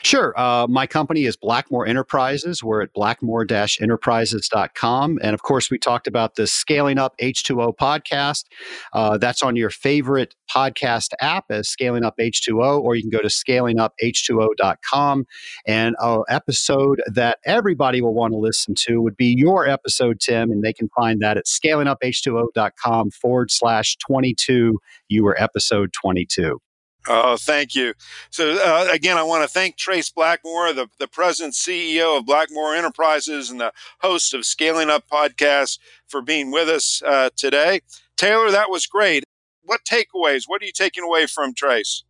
Sure. 0.03 0.33
Uh, 0.37 0.65
my 0.67 0.87
company 0.87 1.25
is 1.25 1.37
Blackmore 1.37 1.85
Enterprises. 1.85 2.63
We're 2.63 2.81
at 2.81 2.93
blackmore 2.93 3.45
enterprises.com. 3.51 5.19
And 5.21 5.33
of 5.33 5.43
course, 5.43 5.69
we 5.69 5.77
talked 5.77 6.07
about 6.07 6.35
the 6.35 6.47
Scaling 6.47 6.97
Up 6.97 7.15
H2O 7.19 7.75
podcast. 7.77 8.45
Uh, 8.93 9.17
that's 9.17 9.43
on 9.43 9.55
your 9.55 9.69
favorite 9.69 10.35
podcast 10.53 11.09
app 11.21 11.45
as 11.49 11.69
Scaling 11.69 12.03
Up 12.03 12.17
H2O, 12.19 12.81
or 12.81 12.95
you 12.95 13.03
can 13.03 13.11
go 13.11 13.21
to 13.21 13.27
scalinguph2o.com. 13.27 15.25
And 15.67 15.95
an 15.99 16.23
episode 16.29 17.01
that 17.13 17.37
everybody 17.45 18.01
will 18.01 18.15
want 18.15 18.33
to 18.33 18.37
listen 18.37 18.73
to 18.79 19.01
would 19.01 19.17
be 19.17 19.35
your 19.37 19.67
episode, 19.67 20.19
Tim. 20.19 20.51
And 20.51 20.63
they 20.63 20.73
can 20.73 20.89
find 20.95 21.21
that 21.21 21.37
at 21.37 21.45
scalinguph2o.com 21.45 23.11
forward 23.11 23.51
slash 23.51 23.97
22. 23.97 24.79
You 25.09 25.23
were 25.23 25.39
episode 25.41 25.93
22. 25.93 26.59
Oh, 27.07 27.35
thank 27.35 27.73
you. 27.73 27.93
So, 28.29 28.53
uh, 28.53 28.87
again, 28.91 29.17
I 29.17 29.23
want 29.23 29.43
to 29.43 29.49
thank 29.51 29.75
Trace 29.75 30.11
Blackmore, 30.11 30.71
the, 30.73 30.87
the 30.99 31.07
president 31.07 31.55
CEO 31.55 32.17
of 32.17 32.25
Blackmore 32.25 32.75
Enterprises 32.75 33.49
and 33.49 33.59
the 33.59 33.73
host 34.01 34.33
of 34.33 34.45
Scaling 34.45 34.89
Up 34.89 35.05
Podcast, 35.11 35.79
for 36.07 36.21
being 36.21 36.51
with 36.51 36.69
us 36.69 37.01
uh, 37.03 37.31
today. 37.35 37.81
Taylor, 38.17 38.51
that 38.51 38.69
was 38.69 38.85
great. 38.85 39.23
What 39.63 39.81
takeaways? 39.83 40.43
What 40.45 40.61
are 40.61 40.65
you 40.65 40.71
taking 40.71 41.03
away 41.03 41.25
from 41.25 41.55
Trace? 41.55 42.03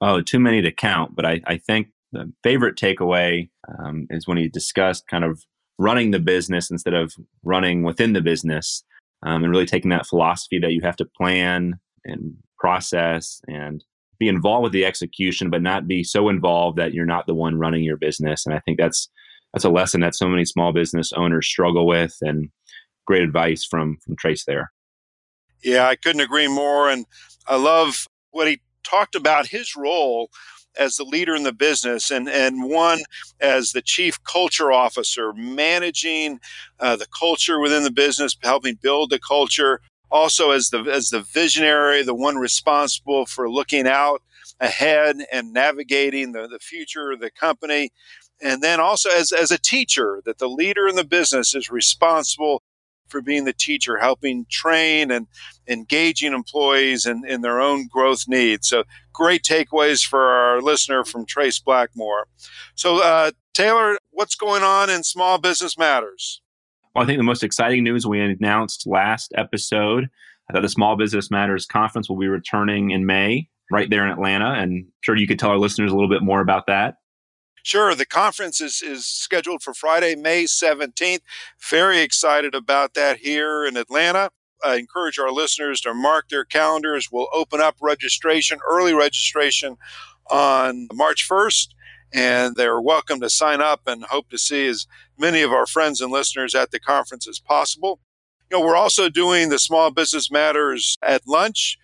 Oh, 0.00 0.22
too 0.22 0.40
many 0.40 0.62
to 0.62 0.72
count. 0.72 1.14
But 1.14 1.26
I, 1.26 1.40
I 1.46 1.58
think 1.58 1.88
the 2.12 2.32
favorite 2.42 2.76
takeaway 2.76 3.50
um, 3.78 4.06
is 4.08 4.26
when 4.26 4.38
he 4.38 4.48
discussed 4.48 5.06
kind 5.06 5.24
of 5.24 5.44
running 5.78 6.12
the 6.12 6.18
business 6.18 6.70
instead 6.70 6.94
of 6.94 7.14
running 7.42 7.82
within 7.82 8.12
the 8.14 8.20
business 8.20 8.84
um, 9.22 9.42
and 9.42 9.50
really 9.50 9.66
taking 9.66 9.90
that 9.90 10.06
philosophy 10.06 10.58
that 10.58 10.72
you 10.72 10.80
have 10.82 10.96
to 10.96 11.04
plan 11.04 11.78
and 12.04 12.36
process 12.58 13.40
and 13.48 13.84
be 14.18 14.28
involved 14.28 14.64
with 14.64 14.72
the 14.72 14.84
execution, 14.84 15.50
but 15.50 15.62
not 15.62 15.86
be 15.86 16.04
so 16.04 16.28
involved 16.28 16.78
that 16.78 16.94
you're 16.94 17.06
not 17.06 17.26
the 17.26 17.34
one 17.34 17.58
running 17.58 17.82
your 17.82 17.96
business. 17.96 18.46
And 18.46 18.54
I 18.54 18.60
think 18.60 18.78
that's 18.78 19.08
that's 19.52 19.64
a 19.64 19.70
lesson 19.70 20.00
that 20.00 20.14
so 20.14 20.28
many 20.28 20.44
small 20.44 20.72
business 20.72 21.12
owners 21.12 21.46
struggle 21.46 21.86
with, 21.86 22.16
and 22.20 22.48
great 23.06 23.22
advice 23.22 23.64
from 23.64 23.98
from 24.04 24.16
Trace 24.16 24.44
there. 24.44 24.72
Yeah, 25.62 25.86
I 25.86 25.96
couldn't 25.96 26.20
agree 26.20 26.48
more, 26.48 26.90
and 26.90 27.06
I 27.46 27.56
love 27.56 28.06
what 28.30 28.48
he 28.48 28.60
talked 28.82 29.14
about 29.14 29.46
his 29.46 29.74
role 29.76 30.30
as 30.78 30.96
the 30.96 31.04
leader 31.04 31.34
in 31.34 31.44
the 31.44 31.52
business 31.52 32.10
and, 32.10 32.28
and 32.28 32.64
one 32.64 33.00
as 33.40 33.72
the 33.72 33.82
chief 33.82 34.22
culture 34.24 34.72
officer, 34.72 35.32
managing 35.34 36.40
uh, 36.80 36.96
the 36.96 37.06
culture 37.18 37.60
within 37.60 37.84
the 37.84 37.92
business, 37.92 38.36
helping 38.42 38.78
build 38.82 39.10
the 39.10 39.20
culture, 39.20 39.80
also 40.14 40.52
as 40.52 40.70
the 40.70 40.80
as 40.84 41.10
the 41.10 41.20
visionary, 41.20 42.02
the 42.02 42.14
one 42.14 42.36
responsible 42.36 43.26
for 43.26 43.50
looking 43.50 43.86
out 43.86 44.22
ahead 44.60 45.16
and 45.32 45.52
navigating 45.52 46.32
the, 46.32 46.46
the 46.46 46.60
future 46.60 47.10
of 47.10 47.20
the 47.20 47.30
company. 47.30 47.90
And 48.40 48.62
then 48.62 48.78
also 48.80 49.10
as, 49.10 49.32
as 49.32 49.50
a 49.50 49.58
teacher, 49.58 50.22
that 50.24 50.38
the 50.38 50.48
leader 50.48 50.86
in 50.86 50.96
the 50.96 51.04
business 51.04 51.54
is 51.54 51.70
responsible 51.70 52.62
for 53.08 53.20
being 53.20 53.44
the 53.44 53.52
teacher, 53.52 53.98
helping 53.98 54.46
train 54.50 55.10
and 55.10 55.26
engaging 55.68 56.32
employees 56.32 57.06
in, 57.06 57.24
in 57.26 57.42
their 57.42 57.60
own 57.60 57.88
growth 57.88 58.24
needs. 58.28 58.68
So 58.68 58.84
great 59.12 59.42
takeaways 59.42 60.04
for 60.04 60.22
our 60.22 60.62
listener 60.62 61.04
from 61.04 61.26
Trace 61.26 61.58
Blackmore. 61.58 62.26
So 62.74 63.02
uh, 63.02 63.32
Taylor, 63.52 63.98
what's 64.10 64.36
going 64.36 64.62
on 64.62 64.90
in 64.90 65.02
Small 65.02 65.38
Business 65.38 65.76
Matters? 65.76 66.40
I 66.96 67.04
think 67.04 67.18
the 67.18 67.24
most 67.24 67.42
exciting 67.42 67.82
news 67.82 68.06
we 68.06 68.20
announced 68.20 68.86
last 68.86 69.32
episode 69.36 70.08
that 70.52 70.60
the 70.60 70.68
Small 70.68 70.96
Business 70.96 71.30
Matters 71.30 71.66
Conference 71.66 72.08
will 72.08 72.18
be 72.18 72.28
returning 72.28 72.90
in 72.90 73.06
May 73.06 73.48
right 73.70 73.90
there 73.90 74.04
in 74.06 74.12
Atlanta. 74.12 74.52
And 74.52 74.72
I'm 74.72 74.92
sure 75.00 75.16
you 75.16 75.26
could 75.26 75.38
tell 75.38 75.50
our 75.50 75.58
listeners 75.58 75.90
a 75.90 75.94
little 75.94 76.10
bit 76.10 76.22
more 76.22 76.40
about 76.40 76.66
that. 76.68 76.96
Sure. 77.64 77.94
The 77.94 78.06
conference 78.06 78.60
is, 78.60 78.82
is 78.82 79.06
scheduled 79.06 79.62
for 79.62 79.72
Friday, 79.72 80.14
May 80.14 80.44
17th. 80.44 81.20
Very 81.70 82.00
excited 82.00 82.54
about 82.54 82.94
that 82.94 83.18
here 83.18 83.64
in 83.64 83.76
Atlanta. 83.76 84.30
I 84.62 84.76
encourage 84.76 85.18
our 85.18 85.32
listeners 85.32 85.80
to 85.80 85.94
mark 85.94 86.28
their 86.28 86.44
calendars. 86.44 87.08
We'll 87.10 87.28
open 87.32 87.60
up 87.60 87.76
registration, 87.80 88.58
early 88.68 88.94
registration 88.94 89.76
on 90.30 90.88
March 90.92 91.26
1st 91.28 91.68
and 92.14 92.54
they're 92.54 92.80
welcome 92.80 93.20
to 93.20 93.28
sign 93.28 93.60
up 93.60 93.82
and 93.86 94.04
hope 94.04 94.30
to 94.30 94.38
see 94.38 94.68
as 94.68 94.86
many 95.18 95.42
of 95.42 95.50
our 95.52 95.66
friends 95.66 96.00
and 96.00 96.12
listeners 96.12 96.54
at 96.54 96.70
the 96.70 96.78
conference 96.78 97.28
as 97.28 97.40
possible. 97.40 97.98
You 98.50 98.58
know, 98.58 98.64
we're 98.64 98.76
also 98.76 99.08
doing 99.08 99.48
the 99.48 99.58
Small 99.58 99.90
Business 99.90 100.30
Matters 100.30 100.96
at 101.02 101.26
lunch. 101.26 101.76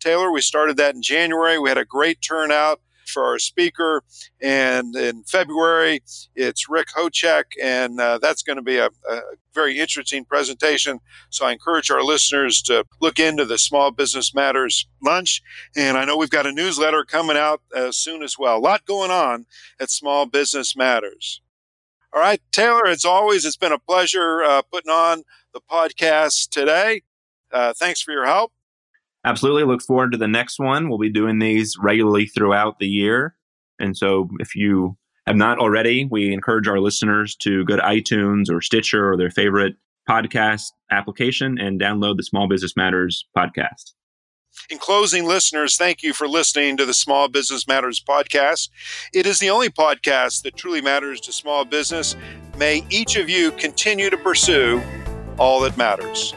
Taylor, 0.00 0.32
we 0.32 0.40
started 0.40 0.76
that 0.76 0.96
in 0.96 1.02
January. 1.02 1.58
We 1.58 1.68
had 1.68 1.78
a 1.78 1.84
great 1.84 2.20
turnout 2.20 2.80
for 3.08 3.24
our 3.24 3.38
speaker. 3.38 4.02
And 4.40 4.94
in 4.96 5.24
February, 5.24 6.02
it's 6.34 6.68
Rick 6.68 6.88
Hochek, 6.96 7.44
and 7.62 8.00
uh, 8.00 8.18
that's 8.18 8.42
going 8.42 8.56
to 8.56 8.62
be 8.62 8.78
a, 8.78 8.90
a, 9.08 9.20
very 9.54 9.78
interesting 9.78 10.22
presentation. 10.24 11.00
So 11.30 11.46
I 11.46 11.52
encourage 11.52 11.90
our 11.90 12.02
listeners 12.02 12.60
to 12.62 12.84
look 13.00 13.18
into 13.18 13.46
the 13.46 13.56
Small 13.56 13.90
Business 13.90 14.34
Matters 14.34 14.86
lunch. 15.02 15.40
And 15.74 15.96
I 15.96 16.04
know 16.04 16.18
we've 16.18 16.28
got 16.28 16.46
a 16.46 16.52
newsletter 16.52 17.04
coming 17.04 17.38
out 17.38 17.62
uh, 17.74 17.90
soon 17.90 18.22
as 18.22 18.38
well. 18.38 18.58
A 18.58 18.60
lot 18.60 18.84
going 18.84 19.10
on 19.10 19.46
at 19.80 19.90
Small 19.90 20.26
Business 20.26 20.76
Matters. 20.76 21.40
All 22.12 22.20
right, 22.20 22.40
Taylor, 22.52 22.86
as 22.86 23.04
always, 23.04 23.44
it's 23.44 23.56
been 23.56 23.72
a 23.72 23.78
pleasure 23.78 24.42
uh, 24.42 24.62
putting 24.62 24.92
on 24.92 25.22
the 25.52 25.60
podcast 25.60 26.50
today. 26.50 27.02
Uh, 27.52 27.72
thanks 27.74 28.00
for 28.00 28.12
your 28.12 28.26
help. 28.26 28.52
Absolutely. 29.26 29.64
Look 29.64 29.82
forward 29.82 30.12
to 30.12 30.18
the 30.18 30.28
next 30.28 30.60
one. 30.60 30.88
We'll 30.88 30.98
be 30.98 31.10
doing 31.10 31.40
these 31.40 31.76
regularly 31.80 32.26
throughout 32.26 32.78
the 32.78 32.86
year. 32.86 33.34
And 33.80 33.96
so 33.96 34.30
if 34.38 34.54
you 34.54 34.96
have 35.26 35.36
not 35.36 35.58
already, 35.58 36.06
we 36.08 36.32
encourage 36.32 36.68
our 36.68 36.78
listeners 36.78 37.34
to 37.40 37.64
go 37.64 37.74
to 37.74 37.82
iTunes 37.82 38.48
or 38.48 38.60
Stitcher 38.60 39.10
or 39.10 39.16
their 39.16 39.30
favorite 39.30 39.74
podcast 40.08 40.66
application 40.92 41.58
and 41.58 41.80
download 41.80 42.16
the 42.16 42.22
Small 42.22 42.48
Business 42.48 42.76
Matters 42.76 43.26
podcast. 43.36 43.94
In 44.70 44.78
closing, 44.78 45.26
listeners, 45.26 45.76
thank 45.76 46.02
you 46.04 46.12
for 46.12 46.28
listening 46.28 46.76
to 46.76 46.86
the 46.86 46.94
Small 46.94 47.28
Business 47.28 47.66
Matters 47.66 48.00
podcast. 48.00 48.70
It 49.12 49.26
is 49.26 49.40
the 49.40 49.50
only 49.50 49.68
podcast 49.68 50.42
that 50.42 50.56
truly 50.56 50.80
matters 50.80 51.20
to 51.22 51.32
small 51.32 51.64
business. 51.64 52.16
May 52.56 52.86
each 52.88 53.16
of 53.16 53.28
you 53.28 53.50
continue 53.52 54.08
to 54.08 54.16
pursue 54.16 54.80
all 55.36 55.60
that 55.60 55.76
matters. 55.76 56.32